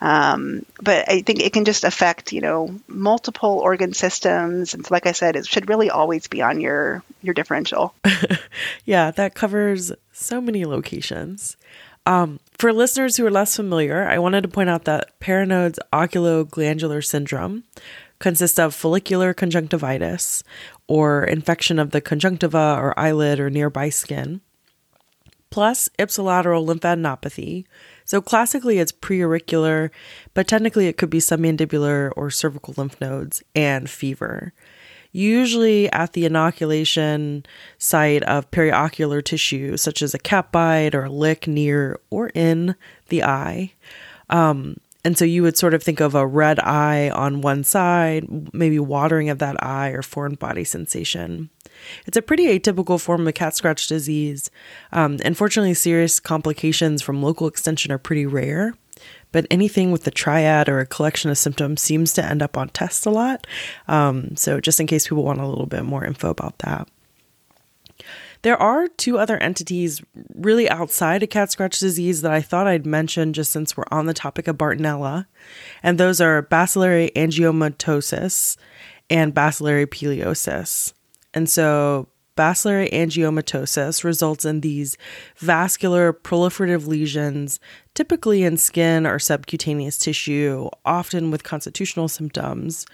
Um, 0.03 0.65
but 0.81 1.09
I 1.09 1.21
think 1.21 1.39
it 1.39 1.53
can 1.53 1.63
just 1.63 1.85
affect, 1.85 2.33
you 2.33 2.41
know, 2.41 2.75
multiple 2.89 3.59
organ 3.59 3.93
systems. 3.93 4.73
And 4.73 4.91
like 4.91 5.07
I 5.07 5.13
said, 5.13 5.37
it 5.37 5.47
should 5.47 5.69
really 5.69 5.89
always 5.89 6.27
be 6.27 6.41
on 6.41 6.59
your 6.59 7.01
your 7.21 7.33
differential. 7.33 7.95
yeah, 8.85 9.11
that 9.11 9.33
covers 9.33 9.93
so 10.11 10.41
many 10.41 10.65
locations. 10.65 11.55
Um, 12.05 12.41
for 12.57 12.73
listeners 12.73 13.15
who 13.15 13.25
are 13.25 13.31
less 13.31 13.55
familiar, 13.55 14.05
I 14.05 14.19
wanted 14.19 14.41
to 14.41 14.49
point 14.49 14.69
out 14.69 14.83
that 14.83 15.17
Parinaud's 15.21 15.79
oculoglandular 15.93 17.01
syndrome 17.01 17.63
consists 18.19 18.59
of 18.59 18.75
follicular 18.75 19.33
conjunctivitis, 19.33 20.43
or 20.85 21.23
infection 21.23 21.79
of 21.79 21.91
the 21.91 22.01
conjunctiva 22.01 22.77
or 22.77 22.97
eyelid 22.99 23.39
or 23.39 23.49
nearby 23.49 23.87
skin, 23.87 24.41
plus 25.49 25.87
ipsilateral 25.97 26.67
lymphadenopathy, 26.67 27.63
so 28.05 28.21
classically 28.21 28.79
it's 28.79 28.91
preauricular, 28.91 29.89
but 30.33 30.47
technically 30.47 30.87
it 30.87 30.97
could 30.97 31.09
be 31.09 31.19
submandibular 31.19 32.11
or 32.15 32.29
cervical 32.29 32.73
lymph 32.77 32.99
nodes 32.99 33.43
and 33.55 33.89
fever. 33.89 34.53
Usually 35.11 35.91
at 35.91 36.13
the 36.13 36.25
inoculation 36.25 37.45
site 37.77 38.23
of 38.23 38.49
periocular 38.49 39.23
tissue, 39.23 39.77
such 39.77 40.01
as 40.01 40.13
a 40.13 40.19
cat 40.19 40.51
bite 40.51 40.95
or 40.95 41.05
a 41.05 41.09
lick 41.09 41.47
near 41.47 41.99
or 42.09 42.29
in 42.29 42.75
the 43.09 43.23
eye. 43.23 43.73
Um, 44.29 44.77
and 45.05 45.17
so 45.17 45.25
you 45.25 45.43
would 45.43 45.57
sort 45.57 45.73
of 45.73 45.83
think 45.83 45.99
of 45.99 46.15
a 46.15 46.25
red 46.25 46.59
eye 46.61 47.09
on 47.09 47.41
one 47.41 47.63
side, 47.63 48.25
maybe 48.53 48.79
watering 48.79 49.29
of 49.29 49.39
that 49.39 49.61
eye 49.63 49.89
or 49.89 50.01
foreign 50.01 50.35
body 50.35 50.63
sensation. 50.63 51.49
It's 52.05 52.17
a 52.17 52.21
pretty 52.21 52.47
atypical 52.47 52.99
form 52.99 53.27
of 53.27 53.33
cat 53.33 53.55
scratch 53.55 53.87
disease. 53.87 54.49
Um, 54.91 55.19
unfortunately, 55.25 55.73
serious 55.73 56.19
complications 56.19 57.01
from 57.01 57.23
local 57.23 57.47
extension 57.47 57.91
are 57.91 57.97
pretty 57.97 58.25
rare, 58.25 58.73
but 59.31 59.47
anything 59.49 59.91
with 59.91 60.05
a 60.07 60.11
triad 60.11 60.69
or 60.69 60.79
a 60.79 60.85
collection 60.85 61.29
of 61.29 61.37
symptoms 61.37 61.81
seems 61.81 62.13
to 62.13 62.25
end 62.25 62.41
up 62.41 62.57
on 62.57 62.69
tests 62.69 63.05
a 63.05 63.09
lot. 63.09 63.47
Um, 63.87 64.35
so, 64.35 64.59
just 64.59 64.79
in 64.79 64.87
case 64.87 65.07
people 65.07 65.23
want 65.23 65.41
a 65.41 65.47
little 65.47 65.65
bit 65.65 65.83
more 65.83 66.05
info 66.05 66.29
about 66.29 66.59
that. 66.59 66.87
There 68.43 68.61
are 68.61 68.89
two 68.89 69.17
other 69.17 69.37
entities 69.37 70.01
really 70.35 70.69
outside 70.69 71.23
of 71.23 71.29
cat 71.29 71.49
scratch 71.49 71.79
disease 71.79 72.21
that 72.21 72.33
I 72.33 72.41
thought 72.41 72.67
I'd 72.67 72.85
mention 72.85 73.31
just 73.31 73.51
since 73.51 73.77
we're 73.77 73.85
on 73.89 74.05
the 74.05 74.13
topic 74.13 74.49
of 74.49 74.57
Bartonella, 74.57 75.27
and 75.81 75.97
those 75.97 76.19
are 76.19 76.41
bacillary 76.41 77.09
angiomatosis 77.15 78.57
and 79.09 79.33
bacillary 79.33 79.87
peliosis. 79.87 80.91
And 81.33 81.49
so, 81.49 82.07
bacillary 82.35 82.89
angiomatosis 82.89 84.03
results 84.03 84.45
in 84.45 84.61
these 84.61 84.97
vascular 85.37 86.13
proliferative 86.13 86.87
lesions, 86.87 87.59
typically 87.93 88.43
in 88.43 88.57
skin 88.57 89.05
or 89.05 89.19
subcutaneous 89.19 89.97
tissue, 89.97 90.69
often 90.85 91.31
with 91.31 91.43
constitutional 91.43 92.07
symptoms, 92.07 92.85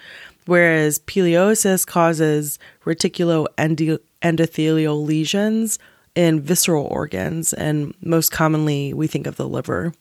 whereas 0.45 0.99
peliosis 0.99 1.85
causes 1.85 2.59
reticuloendothelial 2.85 3.99
endothelial 4.21 5.05
lesions 5.05 5.79
in 6.15 6.41
visceral 6.41 6.85
organs, 6.87 7.53
and 7.53 7.93
most 8.01 8.31
commonly, 8.31 8.93
we 8.93 9.07
think 9.07 9.25
of 9.25 9.37
the 9.37 9.47
liver. 9.47 9.93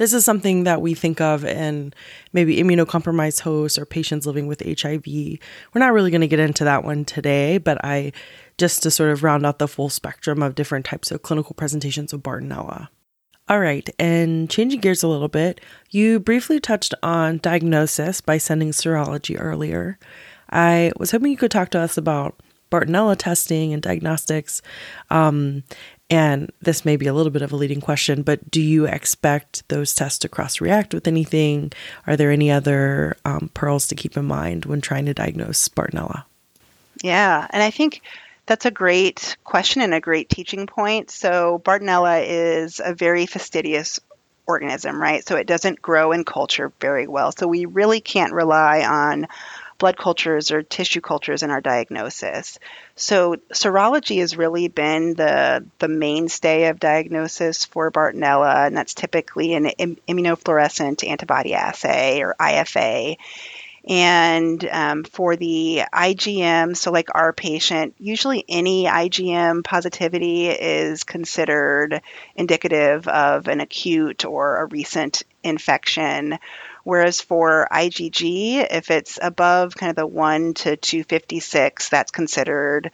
This 0.00 0.14
is 0.14 0.24
something 0.24 0.64
that 0.64 0.80
we 0.80 0.94
think 0.94 1.20
of 1.20 1.44
in 1.44 1.92
maybe 2.32 2.56
immunocompromised 2.56 3.40
hosts 3.40 3.78
or 3.78 3.84
patients 3.84 4.24
living 4.24 4.46
with 4.46 4.62
HIV. 4.64 5.04
We're 5.06 5.38
not 5.74 5.92
really 5.92 6.10
going 6.10 6.22
to 6.22 6.26
get 6.26 6.38
into 6.38 6.64
that 6.64 6.84
one 6.84 7.04
today, 7.04 7.58
but 7.58 7.84
I 7.84 8.12
just 8.56 8.82
to 8.84 8.90
sort 8.90 9.10
of 9.10 9.22
round 9.22 9.44
out 9.44 9.58
the 9.58 9.68
full 9.68 9.90
spectrum 9.90 10.42
of 10.42 10.54
different 10.54 10.86
types 10.86 11.10
of 11.10 11.20
clinical 11.20 11.54
presentations 11.54 12.14
of 12.14 12.22
Bartonella. 12.22 12.88
All 13.46 13.60
right, 13.60 13.90
and 13.98 14.48
changing 14.48 14.80
gears 14.80 15.02
a 15.02 15.08
little 15.08 15.28
bit, 15.28 15.60
you 15.90 16.18
briefly 16.18 16.60
touched 16.60 16.94
on 17.02 17.36
diagnosis 17.36 18.22
by 18.22 18.38
sending 18.38 18.70
serology 18.70 19.36
earlier. 19.38 19.98
I 20.48 20.92
was 20.96 21.10
hoping 21.10 21.30
you 21.30 21.36
could 21.36 21.50
talk 21.50 21.68
to 21.72 21.78
us 21.78 21.98
about 21.98 22.40
Bartonella 22.70 23.16
testing 23.18 23.74
and 23.74 23.82
diagnostics. 23.82 24.62
Um, 25.10 25.64
and 26.10 26.50
this 26.60 26.84
may 26.84 26.96
be 26.96 27.06
a 27.06 27.14
little 27.14 27.30
bit 27.30 27.42
of 27.42 27.52
a 27.52 27.56
leading 27.56 27.80
question, 27.80 28.22
but 28.22 28.50
do 28.50 28.60
you 28.60 28.86
expect 28.86 29.66
those 29.68 29.94
tests 29.94 30.18
to 30.18 30.28
cross 30.28 30.60
react 30.60 30.92
with 30.92 31.06
anything? 31.06 31.72
Are 32.06 32.16
there 32.16 32.32
any 32.32 32.50
other 32.50 33.16
um, 33.24 33.50
pearls 33.54 33.86
to 33.88 33.94
keep 33.94 34.16
in 34.16 34.24
mind 34.24 34.64
when 34.64 34.80
trying 34.80 35.06
to 35.06 35.14
diagnose 35.14 35.68
Bartonella? 35.68 36.24
Yeah, 37.02 37.46
and 37.50 37.62
I 37.62 37.70
think 37.70 38.02
that's 38.46 38.66
a 38.66 38.70
great 38.72 39.36
question 39.44 39.82
and 39.82 39.94
a 39.94 40.00
great 40.00 40.28
teaching 40.28 40.66
point. 40.66 41.10
So, 41.12 41.62
Bartonella 41.64 42.24
is 42.26 42.80
a 42.84 42.92
very 42.92 43.26
fastidious 43.26 44.00
organism, 44.46 45.00
right? 45.00 45.26
So, 45.26 45.36
it 45.36 45.46
doesn't 45.46 45.80
grow 45.80 46.10
in 46.10 46.24
culture 46.24 46.72
very 46.80 47.06
well. 47.06 47.30
So, 47.30 47.46
we 47.46 47.66
really 47.66 48.00
can't 48.00 48.32
rely 48.32 48.84
on 48.84 49.28
blood 49.80 49.96
cultures 49.96 50.52
or 50.52 50.62
tissue 50.62 51.00
cultures 51.00 51.42
in 51.42 51.50
our 51.50 51.60
diagnosis. 51.60 52.60
So 52.94 53.36
serology 53.52 54.20
has 54.20 54.36
really 54.36 54.68
been 54.68 55.14
the 55.14 55.64
the 55.80 55.88
mainstay 55.88 56.66
of 56.66 56.78
diagnosis 56.78 57.64
for 57.64 57.90
Bartonella, 57.90 58.66
and 58.66 58.76
that's 58.76 58.94
typically 58.94 59.54
an 59.54 59.72
immunofluorescent 60.06 61.08
antibody 61.08 61.54
assay 61.54 62.22
or 62.22 62.36
IFA. 62.38 63.16
And 63.88 64.62
um, 64.70 65.04
for 65.04 65.36
the 65.36 65.82
IgM, 65.92 66.76
so 66.76 66.92
like 66.92 67.08
our 67.14 67.32
patient, 67.32 67.94
usually 67.98 68.44
any 68.46 68.84
IgM 68.84 69.64
positivity 69.64 70.48
is 70.48 71.04
considered 71.04 72.02
indicative 72.36 73.08
of 73.08 73.48
an 73.48 73.60
acute 73.60 74.26
or 74.26 74.58
a 74.58 74.66
recent 74.66 75.22
infection 75.42 76.38
Whereas 76.90 77.20
for 77.20 77.68
IgG, 77.70 78.66
if 78.68 78.90
it's 78.90 79.16
above 79.22 79.76
kind 79.76 79.90
of 79.90 79.96
the 79.96 80.08
1 80.08 80.54
to 80.54 80.76
256, 80.76 81.88
that's 81.88 82.10
considered 82.10 82.90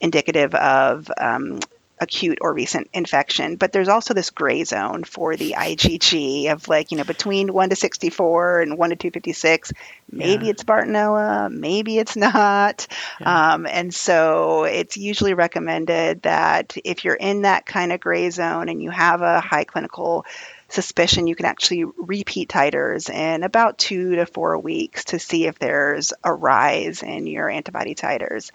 indicative 0.00 0.52
of 0.56 1.08
um, 1.16 1.60
acute 2.00 2.38
or 2.40 2.52
recent 2.52 2.90
infection. 2.92 3.54
But 3.54 3.70
there's 3.70 3.86
also 3.86 4.14
this 4.14 4.30
gray 4.30 4.64
zone 4.64 5.04
for 5.04 5.36
the 5.36 5.54
IgG 5.56 6.50
of 6.50 6.66
like, 6.66 6.90
you 6.90 6.96
know, 6.96 7.04
between 7.04 7.52
1 7.52 7.70
to 7.70 7.76
64 7.76 8.62
and 8.62 8.76
1 8.76 8.90
to 8.90 8.96
256. 8.96 9.72
Maybe 10.10 10.46
yeah. 10.46 10.50
it's 10.50 10.64
Bartonella, 10.64 11.48
maybe 11.48 12.00
it's 12.00 12.16
not. 12.16 12.88
Yeah. 13.20 13.52
Um, 13.52 13.66
and 13.66 13.94
so 13.94 14.64
it's 14.64 14.96
usually 14.96 15.34
recommended 15.34 16.22
that 16.22 16.76
if 16.84 17.04
you're 17.04 17.14
in 17.14 17.42
that 17.42 17.64
kind 17.64 17.92
of 17.92 18.00
gray 18.00 18.28
zone 18.30 18.68
and 18.68 18.82
you 18.82 18.90
have 18.90 19.22
a 19.22 19.38
high 19.38 19.62
clinical 19.62 20.26
suspicion, 20.68 21.26
you 21.26 21.36
can 21.36 21.46
actually 21.46 21.84
repeat 21.84 22.48
titers 22.48 23.08
in 23.08 23.42
about 23.42 23.78
two 23.78 24.16
to 24.16 24.26
four 24.26 24.58
weeks 24.58 25.06
to 25.06 25.18
see 25.18 25.46
if 25.46 25.58
there's 25.58 26.12
a 26.24 26.32
rise 26.32 27.02
in 27.02 27.26
your 27.26 27.48
antibody 27.48 27.94
titers. 27.94 28.50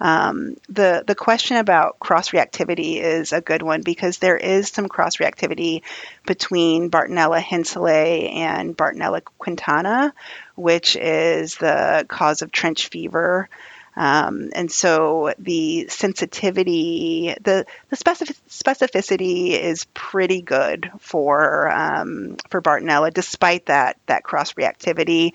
Um, 0.00 0.56
the 0.68 1.02
the 1.06 1.14
question 1.14 1.56
about 1.56 1.98
cross 1.98 2.30
reactivity 2.30 2.96
is 2.96 3.32
a 3.32 3.40
good 3.40 3.62
one 3.62 3.82
because 3.82 4.18
there 4.18 4.36
is 4.36 4.68
some 4.68 4.88
cross 4.88 5.16
reactivity 5.16 5.82
between 6.24 6.90
Bartonella 6.90 7.42
henselae 7.42 8.32
and 8.34 8.76
Bartonella 8.76 9.22
quintana, 9.38 10.14
which 10.54 10.96
is 10.96 11.56
the 11.56 12.06
cause 12.08 12.42
of 12.42 12.52
trench 12.52 12.88
fever. 12.88 13.48
Um, 13.96 14.50
and 14.54 14.70
so 14.70 15.32
the 15.38 15.88
sensitivity, 15.88 17.34
the, 17.40 17.64
the 17.88 17.96
specific, 17.96 18.36
specificity 18.48 19.58
is 19.58 19.86
pretty 19.94 20.42
good 20.42 20.90
for 21.00 21.70
um, 21.70 22.36
for 22.50 22.60
Bartonella, 22.60 23.12
despite 23.12 23.66
that 23.66 23.96
that 24.06 24.22
cross 24.22 24.52
reactivity. 24.52 25.32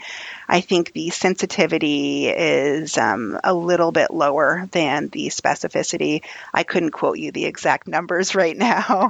I 0.48 0.62
think 0.62 0.94
the 0.94 1.10
sensitivity 1.10 2.28
is 2.28 2.98
um, 2.98 3.40
a 3.44 3.54
little 3.54 3.92
bit 3.92 4.12
lower 4.12 4.68
than 4.72 5.08
the 5.08 5.28
specificity. 5.28 6.22
I 6.54 6.64
couldn't 6.64 6.92
quote 6.92 7.18
you 7.18 7.32
the 7.32 7.46
exact 7.46 7.88
numbers 7.88 8.36
right 8.36 8.56
now. 8.56 9.10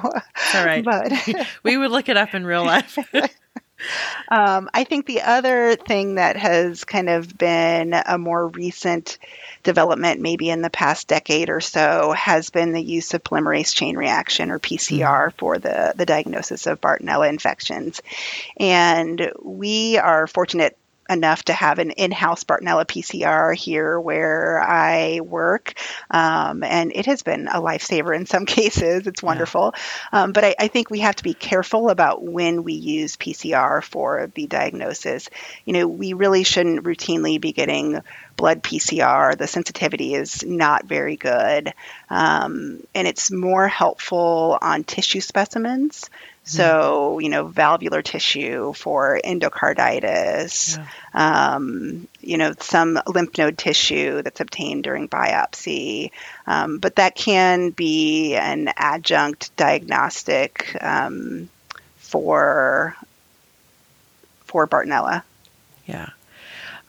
All 0.54 0.66
right, 0.66 0.86
but 0.86 1.12
we 1.64 1.76
would 1.76 1.92
look 1.92 2.08
it 2.08 2.16
up 2.16 2.34
in 2.34 2.46
real 2.46 2.64
life. 2.64 2.98
Um, 4.32 4.70
I 4.74 4.86
think 4.86 5.06
the 5.06 5.24
other 5.24 5.76
thing 5.76 6.16
that 6.16 6.38
has 6.38 6.86
kind 6.86 7.10
of 7.10 7.38
been 7.38 7.94
a 7.94 8.18
more 8.18 8.48
recent 8.48 9.18
development, 9.62 10.22
maybe 10.22 10.50
in 10.50 10.62
the 10.62 10.70
past 10.70 11.10
decade 11.10 11.50
or 11.50 11.60
so, 11.60 12.14
has 12.14 12.50
been 12.50 12.72
the 12.72 12.82
use 12.82 13.14
of 13.14 13.26
polymerase 13.26 13.76
chain 13.76 13.98
reaction 13.98 14.50
or 14.50 14.58
PCR 14.58 14.98
mm-hmm. 14.98 15.38
for 15.38 15.58
the, 15.58 15.94
the 15.98 16.06
diagnosis 16.06 16.66
of 16.66 16.80
Bartonella 16.80 17.28
infections. 17.28 18.02
And 18.58 19.34
we 19.44 19.98
are 19.98 20.28
fortunate 20.28 20.78
enough 21.12 21.44
to 21.44 21.54
have 21.54 21.80
an 21.80 21.92
in-house 21.92 22.44
Bartonella 22.44 22.86
PCR 22.86 23.56
here 23.56 24.00
where 24.00 24.62
I 24.62 25.20
work, 25.20 25.74
um, 26.10 26.64
and 26.64 26.92
it 26.96 27.06
has 27.06 27.22
been 27.22 27.48
a 27.48 27.62
lifesaver 27.62 28.16
in 28.16 28.26
some 28.26 28.46
cases. 28.58 29.08
It's 29.08 29.22
wonderful, 29.22 29.74
yeah. 30.14 30.24
um, 30.24 30.32
but 30.32 30.44
I, 30.44 30.56
I, 30.60 30.68
think 30.70 30.90
we 30.90 31.00
have 31.00 31.16
to 31.18 31.24
be 31.24 31.34
careful 31.34 31.90
about 31.90 32.24
when 32.24 32.64
we 32.64 32.74
use 32.74 33.18
PCR 33.18 33.84
for 33.84 34.32
the 34.34 34.48
diagnosis. 34.48 35.30
You 35.66 35.74
know, 35.74 35.88
we 35.88 36.14
really 36.14 36.44
shouldn't 36.44 36.84
routinely 36.84 37.40
be 37.40 37.52
getting 37.52 38.00
blood 38.38 38.64
PCR. 38.64 39.38
The 39.38 39.48
sensitivity 39.48 40.16
is 40.16 40.44
not 40.44 40.86
very 40.86 41.18
good, 41.18 41.74
um, 42.10 42.82
and 42.96 43.08
it's 43.08 43.32
more 43.32 43.68
helpful 43.68 44.58
on 44.62 44.84
tissue 44.84 45.22
specimens. 45.22 46.10
So, 46.44 47.20
you 47.20 47.30
know, 47.30 47.46
valvular 47.46 48.02
tissue 48.02 48.74
for 48.74 49.20
endocarditis, 49.24 50.78
yeah. 50.78 51.54
um, 51.54 52.08
you 52.20 52.38
know, 52.38 52.54
some 52.60 53.00
lymph 53.06 53.38
node 53.38 53.58
tissue 53.58 54.24
that's 54.24 54.42
obtained 54.42 54.84
during 54.84 55.08
biopsy. 55.08 56.12
Um, 56.48 56.80
but 56.80 56.96
that 56.96 57.16
can 57.16 57.70
be 57.70 58.36
an 58.36 58.72
adjunct 58.76 59.56
diagnostic 59.56 60.76
um, 60.82 61.50
for 61.98 62.96
for 64.46 64.68
Bartonella. 64.68 65.24
Yeah. 65.86 66.10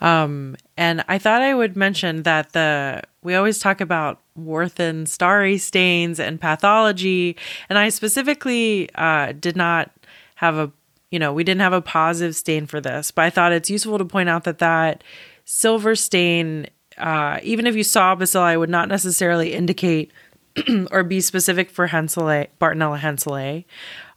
Um, 0.03 0.57
and 0.75 1.03
I 1.07 1.17
thought 1.17 1.41
I 1.41 1.55
would 1.55 1.75
mention 1.75 2.23
that 2.23 2.51
the 2.51 3.01
we 3.23 3.35
always 3.35 3.57
talk 3.57 3.79
about 3.79 4.19
Warthin-Starry 4.37 5.57
stains 5.57 6.19
and 6.19 6.39
pathology, 6.39 7.37
and 7.69 7.79
I 7.79 7.87
specifically 7.87 8.89
uh, 8.95 9.31
did 9.31 9.55
not 9.55 9.91
have 10.35 10.57
a 10.57 10.71
you 11.09 11.19
know 11.19 11.31
we 11.31 11.45
didn't 11.45 11.61
have 11.61 11.73
a 11.73 11.81
positive 11.81 12.35
stain 12.35 12.67
for 12.67 12.81
this, 12.81 13.11
but 13.11 13.23
I 13.23 13.29
thought 13.29 13.53
it's 13.53 13.69
useful 13.69 13.97
to 13.97 14.05
point 14.05 14.27
out 14.27 14.43
that 14.43 14.59
that 14.59 15.05
silver 15.45 15.95
stain, 15.95 16.67
uh, 16.97 17.39
even 17.41 17.65
if 17.65 17.75
you 17.75 17.83
saw 17.83 18.13
bacilli, 18.13 18.59
would 18.59 18.69
not 18.69 18.89
necessarily 18.89 19.53
indicate 19.53 20.11
or 20.91 21.03
be 21.03 21.21
specific 21.21 21.69
for 21.71 21.87
Bartonella 21.87 22.99
henselae. 22.99 23.65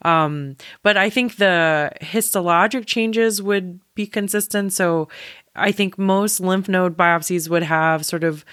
Um, 0.02 0.56
but 0.82 0.96
I 0.96 1.10
think 1.10 1.36
the 1.36 1.92
histologic 2.00 2.86
changes 2.86 3.40
would 3.40 3.80
be 3.94 4.06
consistent. 4.06 4.72
So 4.72 5.08
I 5.56 5.72
think 5.72 5.98
most 5.98 6.40
lymph 6.40 6.68
node 6.68 6.96
biopsies 6.96 7.48
would 7.48 7.62
have 7.62 8.04
sort 8.04 8.24
of 8.24 8.44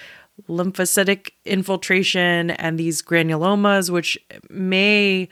lymphocytic 0.49 1.31
infiltration 1.45 2.51
and 2.51 2.79
these 2.79 3.01
granulomas, 3.01 3.89
which 3.89 4.17
may 4.49 5.29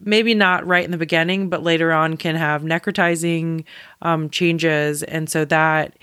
maybe 0.00 0.34
not 0.34 0.66
right 0.66 0.84
in 0.84 0.90
the 0.90 0.98
beginning, 0.98 1.48
but 1.48 1.62
later 1.62 1.92
on 1.92 2.16
can 2.16 2.36
have 2.36 2.62
necrotizing 2.62 3.64
um, 4.02 4.30
changes. 4.30 5.02
And 5.02 5.28
so 5.28 5.44
that 5.46 5.96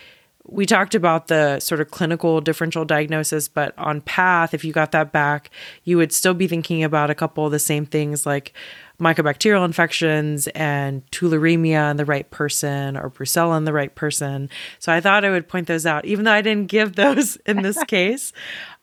we 0.47 0.65
talked 0.65 0.93
about 0.93 1.27
the 1.27 1.59
sort 1.59 1.81
of 1.81 1.89
clinical 1.89 2.39
differential 2.39 2.85
diagnosis, 2.85 3.47
but 3.47 3.73
on 3.77 4.01
path, 4.01 4.53
if 4.53 4.63
you 4.63 4.71
got 4.73 4.91
that 4.91 5.11
back, 5.11 5.49
you 5.83 5.97
would 5.97 6.11
still 6.11 6.33
be 6.33 6.47
thinking 6.47 6.83
about 6.83 7.09
a 7.09 7.15
couple 7.15 7.45
of 7.45 7.51
the 7.51 7.59
same 7.59 7.85
things 7.85 8.25
like 8.25 8.53
mycobacterial 8.99 9.65
infections 9.65 10.47
and 10.49 11.05
tularemia 11.11 11.91
in 11.91 11.97
the 11.97 12.05
right 12.05 12.29
person 12.31 12.95
or 12.95 13.09
brucella 13.09 13.57
in 13.57 13.65
the 13.65 13.73
right 13.73 13.93
person. 13.93 14.49
So 14.79 14.91
I 14.93 15.01
thought 15.01 15.25
I 15.25 15.29
would 15.29 15.47
point 15.47 15.67
those 15.67 15.85
out, 15.85 16.05
even 16.05 16.25
though 16.25 16.31
I 16.31 16.41
didn't 16.41 16.67
give 16.67 16.95
those 16.95 17.35
in 17.45 17.61
this 17.61 17.81
case. 17.87 18.33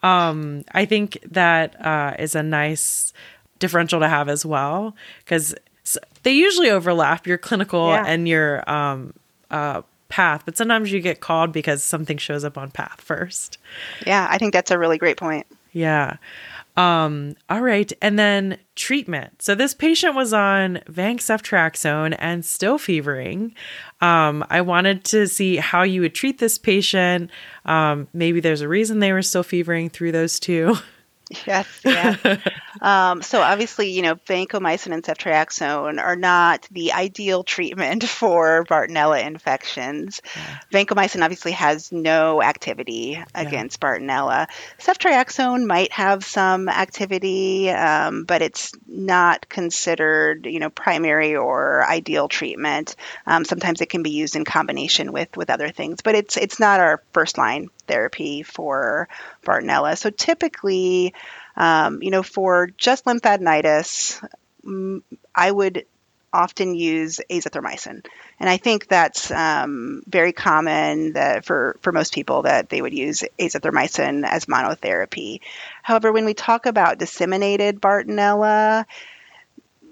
Um, 0.03 0.65
I 0.73 0.85
think 0.85 1.19
that 1.31 1.81
uh, 1.85 2.15
is 2.19 2.35
a 2.35 2.43
nice 2.43 3.13
differential 3.59 4.01
to 4.01 4.09
have 4.09 4.29
as 4.29 4.45
well 4.45 4.95
because 5.21 5.55
they 6.23 6.33
usually 6.33 6.71
overlap 6.71 7.27
your 7.27 7.39
clinical 7.39 7.89
yeah. 7.89 8.05
and 8.07 8.29
your 8.29 8.69
um, 8.71 9.15
uh, 9.51 9.83
path, 10.09 10.43
but 10.45 10.57
sometimes 10.57 10.93
you 10.93 11.01
get 11.01 11.21
called 11.21 11.53
because 11.53 11.83
something 11.83 12.19
shows 12.19 12.45
up 12.45 12.59
on 12.59 12.71
path 12.71 13.01
first. 13.01 13.59
Yeah, 14.07 14.27
I 14.31 14.39
think 14.39 14.53
that's 14.53 14.71
a 14.71 14.79
really 14.79 14.99
great 14.99 15.17
point. 15.17 15.47
Yeah. 15.73 16.17
Um, 16.77 17.37
all 17.51 17.61
right. 17.61 17.93
And 18.01 18.19
then 18.19 18.59
treatment. 18.77 19.43
So 19.43 19.55
this 19.55 19.75
patient 19.75 20.15
was 20.15 20.33
on 20.33 20.81
Vanc 20.89 21.19
ceftriaxone 21.19 22.17
and 22.19 22.45
still 22.45 22.79
fevering. 22.79 23.55
Um, 24.01 24.45
I 24.49 24.63
wanted 24.63 25.05
to 25.07 25.27
see 25.27 25.57
how 25.57 25.83
you 25.83 26.01
would 26.01 26.15
treat 26.15 26.39
this 26.39 26.57
patient. 26.59 27.31
Um, 27.67 28.09
maybe 28.15 28.41
there's 28.41 28.63
a 28.63 28.69
reason 28.69 29.01
they 29.01 29.13
were 29.13 29.23
still 29.23 29.43
fevering 29.43 29.91
through 29.91 30.13
those 30.13 30.41
two. 30.41 30.77
Yes, 31.47 31.81
yeah. 31.85 32.17
um, 32.83 33.23
so 33.23 33.41
obviously, 33.41 33.91
you 33.91 34.03
know, 34.03 34.17
vancomycin 34.17 34.93
and 34.93 35.05
ceftriaxone 35.05 36.03
are 36.03 36.17
not 36.17 36.67
the 36.73 36.93
ideal 36.93 37.45
treatment 37.45 38.03
for 38.09 38.65
Bartonella 38.65 39.25
infections. 39.25 40.21
Yeah. 40.35 40.59
Vancomycin 40.85 41.23
obviously 41.23 41.53
has 41.53 41.93
no 41.93 42.43
activity 42.43 43.23
against. 43.35 43.81
Bartonella. 43.81 44.49
Ceftriaxone 44.79 45.65
might 45.67 45.93
have 45.93 46.25
some 46.25 46.69
activity, 46.69 47.71
um, 47.71 48.25
but 48.25 48.43
it's 48.43 48.73
not 48.87 49.49
considered, 49.49 50.47
you 50.47 50.59
know, 50.59 50.71
primary 50.71 51.37
or 51.37 51.85
ideal 51.89 52.29
treatment. 52.29 52.97
Um, 53.27 53.45
sometimes 53.45 53.81
it 53.81 53.89
can 53.89 54.03
be 54.03 54.11
used 54.11 54.35
in 54.35 54.45
combination 54.45 55.13
with 55.13 55.37
with 55.37 55.51
other 55.51 55.71
things, 55.71 56.01
but 56.03 56.15
it's 56.17 56.37
it's 56.37 56.59
not 56.59 56.81
our 56.81 57.03
first 57.13 57.39
line 57.39 57.69
therapy 57.87 58.43
for 58.43 59.09
Bartonella. 59.45 59.97
So 59.97 60.11
typically, 60.11 61.15
um, 61.57 62.03
you 62.03 62.11
know, 62.11 62.23
for 62.23 62.69
just 62.77 63.05
lymphadenitis, 63.05 64.27
I 65.35 65.51
would 65.51 65.87
often 66.33 66.75
use 66.75 67.21
azithromycin. 67.31 68.07
And 68.41 68.49
I 68.49 68.57
think 68.57 68.89
that's 68.89 69.31
um, 69.31 70.03
very 70.07 70.33
common 70.33 71.13
that 71.13 71.45
for, 71.45 71.77
for 71.83 71.93
most 71.93 72.15
people 72.15 72.43
that 72.43 72.71
they 72.71 72.81
would 72.81 72.95
use 72.95 73.23
azithromycin 73.39 74.27
as 74.27 74.47
monotherapy. 74.47 75.41
However, 75.83 76.11
when 76.11 76.25
we 76.25 76.35
talk 76.35 76.67
about 76.67 76.99
disseminated 76.99 77.81
Bartonella, 77.81 78.87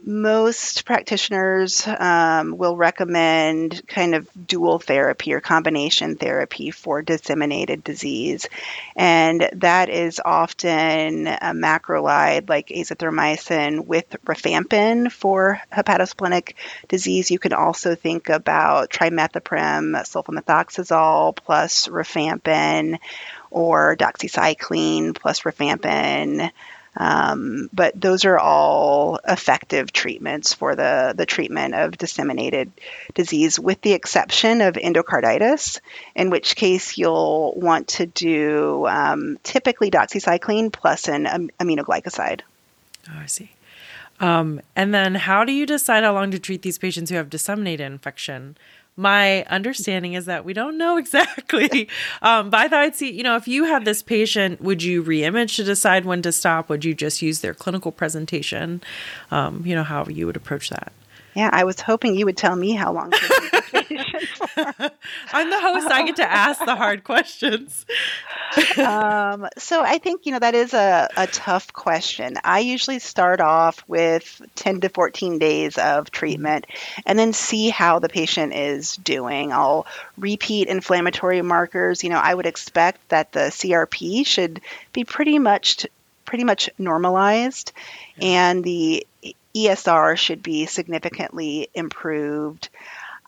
most 0.02 0.84
practitioners 0.84 1.86
um, 1.86 2.56
will 2.56 2.76
recommend 2.76 3.86
kind 3.86 4.14
of 4.14 4.28
dual 4.46 4.78
therapy 4.78 5.32
or 5.32 5.40
combination 5.40 6.16
therapy 6.16 6.70
for 6.70 7.02
disseminated 7.02 7.84
disease. 7.84 8.48
And 8.96 9.48
that 9.54 9.88
is 9.88 10.20
often 10.24 11.26
a 11.26 11.52
macrolide 11.52 12.48
like 12.48 12.68
azithromycin 12.68 13.84
with 13.86 14.08
rifampin 14.24 15.12
for 15.12 15.60
hepatosplenic 15.72 16.54
disease. 16.88 17.30
You 17.30 17.38
can 17.38 17.52
also 17.52 17.94
think 17.94 18.28
about 18.28 18.90
trimethoprim, 18.90 19.94
sulfamethoxazole 19.96 21.36
plus 21.36 21.88
rifampin, 21.88 22.98
or 23.50 23.96
doxycycline 23.96 25.14
plus 25.14 25.40
rifampin. 25.42 26.50
Um, 27.00 27.70
but 27.72 27.98
those 27.98 28.26
are 28.26 28.38
all 28.38 29.18
effective 29.26 29.90
treatments 29.90 30.52
for 30.52 30.76
the, 30.76 31.14
the 31.16 31.24
treatment 31.24 31.74
of 31.74 31.96
disseminated 31.96 32.70
disease, 33.14 33.58
with 33.58 33.80
the 33.80 33.94
exception 33.94 34.60
of 34.60 34.74
endocarditis, 34.74 35.80
in 36.14 36.28
which 36.28 36.56
case 36.56 36.98
you'll 36.98 37.54
want 37.56 37.88
to 37.88 38.04
do 38.04 38.86
um, 38.86 39.38
typically 39.42 39.90
doxycycline 39.90 40.70
plus 40.70 41.08
an 41.08 41.24
am- 41.24 41.48
aminoglycoside. 41.58 42.42
Oh, 43.08 43.18
I 43.18 43.26
see. 43.26 43.50
Um, 44.20 44.60
and 44.76 44.92
then, 44.92 45.14
how 45.14 45.44
do 45.44 45.52
you 45.52 45.64
decide 45.64 46.04
how 46.04 46.12
long 46.12 46.30
to 46.32 46.38
treat 46.38 46.60
these 46.60 46.76
patients 46.76 47.08
who 47.08 47.16
have 47.16 47.30
disseminated 47.30 47.86
infection? 47.86 48.58
My 49.00 49.44
understanding 49.44 50.12
is 50.12 50.26
that 50.26 50.44
we 50.44 50.52
don't 50.52 50.76
know 50.76 50.96
exactly. 51.04 51.88
Um, 52.22 52.50
but 52.50 52.60
I 52.60 52.68
thought 52.68 52.80
I'd 52.80 52.94
see, 52.94 53.10
you 53.10 53.22
know, 53.22 53.36
if 53.36 53.48
you 53.48 53.64
had 53.64 53.84
this 53.84 54.02
patient, 54.02 54.60
would 54.60 54.82
you 54.82 55.02
reimage 55.02 55.56
to 55.56 55.64
decide 55.64 56.04
when 56.04 56.22
to 56.22 56.32
stop? 56.32 56.68
Would 56.68 56.84
you 56.84 56.94
just 56.94 57.22
use 57.22 57.40
their 57.40 57.54
clinical 57.54 57.92
presentation? 57.92 58.82
Um, 59.30 59.62
you 59.64 59.74
know, 59.74 59.84
how 59.84 60.04
you 60.04 60.26
would 60.26 60.36
approach 60.36 60.68
that. 60.68 60.92
Yeah, 61.34 61.50
I 61.52 61.64
was 61.64 61.80
hoping 61.80 62.16
you 62.16 62.26
would 62.26 62.36
tell 62.36 62.56
me 62.56 62.72
how 62.72 62.92
long. 62.92 63.12
I'm 65.32 65.50
the 65.50 65.60
host. 65.60 65.90
I 65.90 66.04
get 66.04 66.16
to 66.16 66.30
ask 66.30 66.64
the 66.64 66.74
hard 66.74 67.04
questions. 67.04 67.86
Um, 68.78 69.48
so 69.58 69.82
I 69.82 69.98
think 69.98 70.26
you 70.26 70.32
know 70.32 70.38
that 70.38 70.54
is 70.54 70.74
a, 70.74 71.08
a 71.16 71.26
tough 71.26 71.72
question. 71.72 72.36
I 72.42 72.60
usually 72.60 72.98
start 72.98 73.40
off 73.40 73.82
with 73.86 74.42
10 74.56 74.80
to 74.82 74.88
14 74.88 75.38
days 75.38 75.78
of 75.78 76.10
treatment, 76.10 76.66
and 77.06 77.18
then 77.18 77.32
see 77.32 77.68
how 77.68 77.98
the 77.98 78.08
patient 78.08 78.52
is 78.54 78.96
doing. 78.96 79.52
I'll 79.52 79.86
repeat 80.16 80.68
inflammatory 80.68 81.42
markers. 81.42 82.02
You 82.02 82.10
know, 82.10 82.18
I 82.18 82.34
would 82.34 82.46
expect 82.46 83.08
that 83.08 83.32
the 83.32 83.50
CRP 83.50 84.26
should 84.26 84.60
be 84.92 85.04
pretty 85.04 85.38
much 85.38 85.86
pretty 86.24 86.44
much 86.44 86.70
normalized, 86.78 87.72
and 88.20 88.62
the 88.62 89.06
ESR 89.54 90.16
should 90.16 90.42
be 90.42 90.66
significantly 90.66 91.68
improved. 91.74 92.68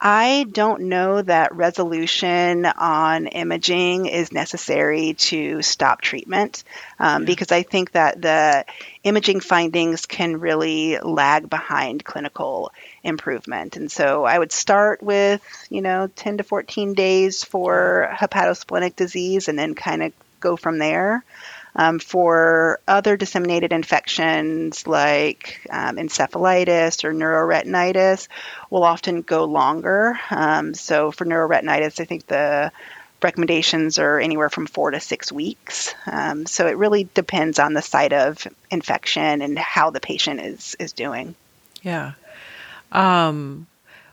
I 0.05 0.47
don't 0.51 0.89
know 0.89 1.23
that 1.23 1.55
resolution 1.55 2.67
on 2.67 3.29
imaging 3.29 4.07
is 4.07 4.33
necessary 4.33 5.15
to 5.15 5.63
stop 5.63 6.01
treatment 6.01 6.65
um, 6.99 7.25
because 7.25 7.53
I 7.53 7.63
think 7.63 7.93
that 7.93 8.21
the 8.21 8.65
imaging 9.05 9.39
findings 9.39 10.07
can 10.07 10.41
really 10.41 10.99
lag 10.99 11.49
behind 11.49 12.05
clinical 12.05 12.73
improvement. 13.05 13.77
And 13.77 13.93
so 13.93 14.25
I 14.25 14.37
would 14.37 14.51
start 14.51 15.05
with, 15.05 15.41
you 15.71 15.83
know, 15.83 16.09
10 16.17 16.39
to 16.39 16.43
14 16.43 16.95
days 16.95 17.45
for 17.45 18.11
hepatosplenic 18.13 18.97
disease 18.97 19.47
and 19.47 19.57
then 19.57 19.77
kind 19.77 20.03
of 20.03 20.13
go 20.41 20.57
from 20.57 20.79
there. 20.79 21.23
Um, 21.75 21.99
for 21.99 22.81
other 22.87 23.17
disseminated 23.17 23.73
infections 23.73 24.87
like 24.87 25.67
um, 25.71 25.97
encephalitis 25.97 27.03
or 27.03 27.15
neuroretinitis, 27.15 28.29
will 28.69 28.85
often 28.85 29.23
go 29.23 29.45
longer. 29.45 30.19
Um, 30.31 30.75
so 30.75 31.11
for 31.11 31.25
neuroretinitis, 31.25 31.99
I 31.99 32.05
think 32.05 32.27
the 32.27 32.73
recommendations 33.23 33.99
are 33.99 34.19
anywhere 34.19 34.51
from 34.51 34.67
four 34.67 34.91
to 34.91 35.01
six 35.01 35.31
weeks. 35.33 35.95
Um, 36.07 36.47
so 36.47 36.67
it 36.67 36.77
really 36.77 37.09
depends 37.15 37.59
on 37.59 37.73
the 37.73 37.83
site 37.83 38.13
of 38.13 38.47
infection 38.71 39.43
and 39.43 39.59
how 39.59 39.91
the 39.91 40.01
patient 40.01 40.41
is 40.41 40.77
is 40.79 40.93
doing. 40.93 41.35
Yeah. 41.83 42.13
Um, 42.91 43.67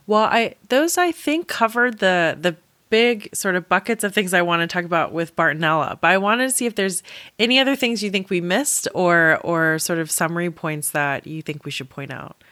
well, 0.07 0.23
I 0.23 0.55
those 0.69 0.97
I 0.97 1.11
think 1.11 1.47
covered 1.47 1.99
the 1.99 2.37
the 2.39 2.55
big 2.89 3.29
sort 3.35 3.55
of 3.55 3.69
buckets 3.69 4.03
of 4.03 4.13
things 4.13 4.33
I 4.33 4.41
want 4.41 4.61
to 4.61 4.67
talk 4.67 4.85
about 4.85 5.11
with 5.13 5.35
Bartonella, 5.35 5.99
but 6.01 6.09
I 6.09 6.17
wanted 6.17 6.49
to 6.49 6.55
see 6.55 6.65
if 6.65 6.75
there's 6.75 7.03
any 7.37 7.59
other 7.59 7.75
things 7.75 8.03
you 8.03 8.09
think 8.09 8.29
we 8.29 8.41
missed 8.41 8.87
or 8.93 9.39
or 9.43 9.79
sort 9.79 9.99
of 9.99 10.09
summary 10.11 10.51
points 10.51 10.91
that 10.91 11.27
you 11.27 11.41
think 11.41 11.65
we 11.65 11.71
should 11.71 11.89
point 11.89 12.11
out. 12.11 12.43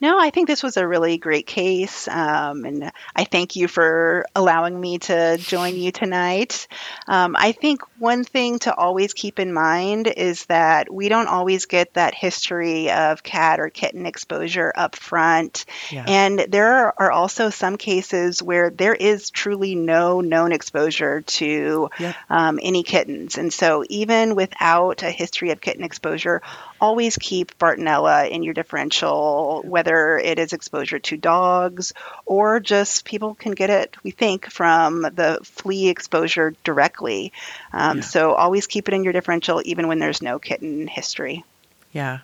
No, 0.00 0.18
I 0.18 0.30
think 0.30 0.46
this 0.46 0.62
was 0.62 0.76
a 0.76 0.86
really 0.86 1.18
great 1.18 1.46
case. 1.46 2.06
Um, 2.06 2.64
and 2.64 2.92
I 3.16 3.24
thank 3.24 3.56
you 3.56 3.66
for 3.66 4.26
allowing 4.34 4.80
me 4.80 4.98
to 4.98 5.38
join 5.38 5.74
you 5.76 5.90
tonight. 5.90 6.68
Um, 7.08 7.34
I 7.36 7.50
think 7.52 7.82
one 7.98 8.22
thing 8.22 8.60
to 8.60 8.74
always 8.74 9.12
keep 9.12 9.40
in 9.40 9.52
mind 9.52 10.06
is 10.06 10.46
that 10.46 10.92
we 10.92 11.08
don't 11.08 11.26
always 11.26 11.66
get 11.66 11.94
that 11.94 12.14
history 12.14 12.92
of 12.92 13.24
cat 13.24 13.58
or 13.58 13.70
kitten 13.70 14.06
exposure 14.06 14.72
up 14.76 14.94
front. 14.94 15.64
Yeah. 15.90 16.04
And 16.06 16.46
there 16.48 17.00
are 17.00 17.10
also 17.10 17.50
some 17.50 17.76
cases 17.76 18.40
where 18.40 18.70
there 18.70 18.94
is 18.94 19.30
truly 19.30 19.74
no 19.74 20.20
known 20.20 20.52
exposure 20.52 21.22
to 21.22 21.90
yep. 21.98 22.14
um, 22.30 22.60
any 22.62 22.84
kittens. 22.84 23.36
And 23.36 23.52
so, 23.52 23.84
even 23.88 24.36
without 24.36 25.02
a 25.02 25.10
history 25.10 25.50
of 25.50 25.60
kitten 25.60 25.82
exposure, 25.82 26.42
always 26.80 27.16
keep 27.16 27.58
Bartonella 27.58 28.30
in 28.30 28.42
your 28.42 28.54
differential, 28.54 29.62
whether 29.64 30.18
it 30.18 30.38
is 30.38 30.52
exposure 30.52 30.98
to 30.98 31.16
dogs 31.16 31.92
or 32.26 32.60
just 32.60 33.04
people 33.04 33.34
can 33.34 33.52
get 33.52 33.70
it, 33.70 33.96
we 34.02 34.10
think, 34.10 34.50
from 34.50 35.02
the 35.02 35.40
flea 35.42 35.88
exposure 35.88 36.54
directly. 36.64 37.32
Um, 37.72 37.98
yeah. 37.98 38.02
So 38.02 38.32
always 38.32 38.66
keep 38.66 38.88
it 38.88 38.94
in 38.94 39.04
your 39.04 39.12
differential, 39.12 39.62
even 39.64 39.88
when 39.88 39.98
there's 39.98 40.22
no 40.22 40.38
kitten 40.38 40.86
history. 40.86 41.44
Yeah. 41.92 42.20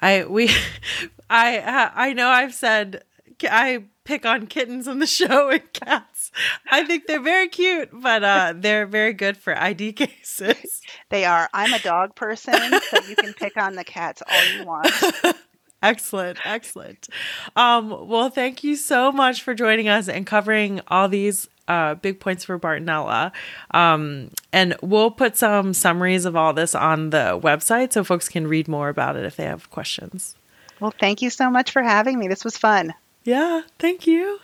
I, 0.00 0.24
we, 0.24 0.50
I, 1.30 1.90
I 1.94 2.12
know 2.12 2.28
I've 2.28 2.54
said, 2.54 3.04
I 3.42 3.84
pick 4.04 4.26
on 4.26 4.46
kittens 4.46 4.88
on 4.88 4.98
the 4.98 5.06
show 5.18 5.50
and 5.50 5.72
cats. 5.72 6.30
I 6.70 6.84
think 6.84 7.06
they're 7.06 7.20
very 7.20 7.48
cute, 7.48 7.90
but 7.92 8.24
uh, 8.24 8.54
they're 8.56 8.86
very 8.86 9.12
good 9.12 9.36
for 9.36 9.56
ID 9.56 9.92
cases. 9.94 10.80
They 11.10 11.24
are. 11.24 11.48
I'm 11.52 11.72
a 11.72 11.78
dog 11.78 12.14
person, 12.14 12.54
so 12.54 12.98
you 13.08 13.16
can 13.16 13.32
pick 13.34 13.56
on 13.56 13.74
the 13.74 13.84
cats 13.84 14.22
all 14.30 14.44
you 14.56 14.64
want. 14.64 14.90
excellent, 15.82 16.38
excellent. 16.44 17.08
Um, 17.56 18.08
well, 18.08 18.30
thank 18.30 18.64
you 18.64 18.76
so 18.76 19.12
much 19.12 19.42
for 19.42 19.54
joining 19.54 19.88
us 19.88 20.08
and 20.08 20.26
covering 20.26 20.80
all 20.88 21.08
these 21.08 21.48
uh, 21.68 21.94
big 21.94 22.20
points 22.20 22.44
for 22.44 22.58
Bartonella. 22.58 23.32
Um, 23.72 24.30
and 24.52 24.74
we'll 24.82 25.10
put 25.10 25.36
some 25.36 25.74
summaries 25.74 26.24
of 26.24 26.36
all 26.36 26.52
this 26.52 26.74
on 26.74 27.10
the 27.10 27.38
website 27.42 27.92
so 27.92 28.04
folks 28.04 28.28
can 28.28 28.46
read 28.46 28.68
more 28.68 28.88
about 28.88 29.16
it 29.16 29.24
if 29.24 29.36
they 29.36 29.44
have 29.44 29.70
questions. 29.70 30.34
Well, 30.80 30.92
thank 30.98 31.22
you 31.22 31.30
so 31.30 31.48
much 31.50 31.70
for 31.70 31.82
having 31.82 32.18
me. 32.18 32.26
This 32.26 32.44
was 32.44 32.56
fun. 32.56 32.92
Yeah, 33.24 33.62
thank 33.78 34.06
you. 34.06 34.38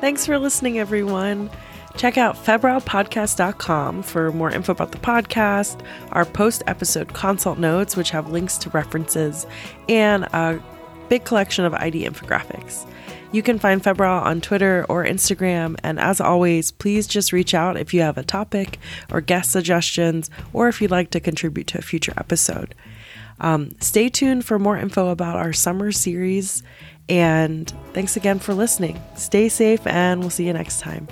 Thanks 0.00 0.24
for 0.24 0.38
listening, 0.38 0.78
everyone. 0.78 1.50
Check 1.96 2.16
out 2.16 2.36
febrilepodcast.com 2.36 4.02
for 4.02 4.32
more 4.32 4.50
info 4.50 4.72
about 4.72 4.92
the 4.92 4.98
podcast, 4.98 5.84
our 6.12 6.24
post 6.24 6.62
episode 6.66 7.12
consult 7.12 7.58
notes, 7.58 7.96
which 7.96 8.10
have 8.10 8.30
links 8.30 8.56
to 8.58 8.70
references, 8.70 9.46
and 9.88 10.24
a 10.24 10.62
big 11.08 11.24
collection 11.24 11.64
of 11.64 11.74
ID 11.74 12.08
infographics. 12.08 12.88
You 13.32 13.42
can 13.42 13.58
find 13.58 13.82
Febrile 13.82 14.22
on 14.22 14.40
Twitter 14.40 14.86
or 14.88 15.04
Instagram, 15.04 15.76
and 15.82 16.00
as 16.00 16.20
always, 16.20 16.72
please 16.72 17.06
just 17.06 17.32
reach 17.32 17.54
out 17.54 17.76
if 17.76 17.92
you 17.92 18.00
have 18.00 18.16
a 18.16 18.24
topic 18.24 18.78
or 19.12 19.20
guest 19.20 19.50
suggestions, 19.50 20.30
or 20.52 20.68
if 20.68 20.80
you'd 20.80 20.90
like 20.90 21.10
to 21.10 21.20
contribute 21.20 21.66
to 21.68 21.78
a 21.78 21.82
future 21.82 22.14
episode. 22.16 22.74
Um, 23.40 23.70
stay 23.80 24.08
tuned 24.08 24.44
for 24.44 24.58
more 24.58 24.76
info 24.76 25.08
about 25.08 25.36
our 25.36 25.52
summer 25.52 25.92
series. 25.92 26.62
And 27.08 27.72
thanks 27.92 28.16
again 28.16 28.38
for 28.38 28.54
listening. 28.54 29.00
Stay 29.16 29.48
safe, 29.48 29.84
and 29.86 30.20
we'll 30.20 30.30
see 30.30 30.46
you 30.46 30.52
next 30.52 30.80
time. 30.80 31.08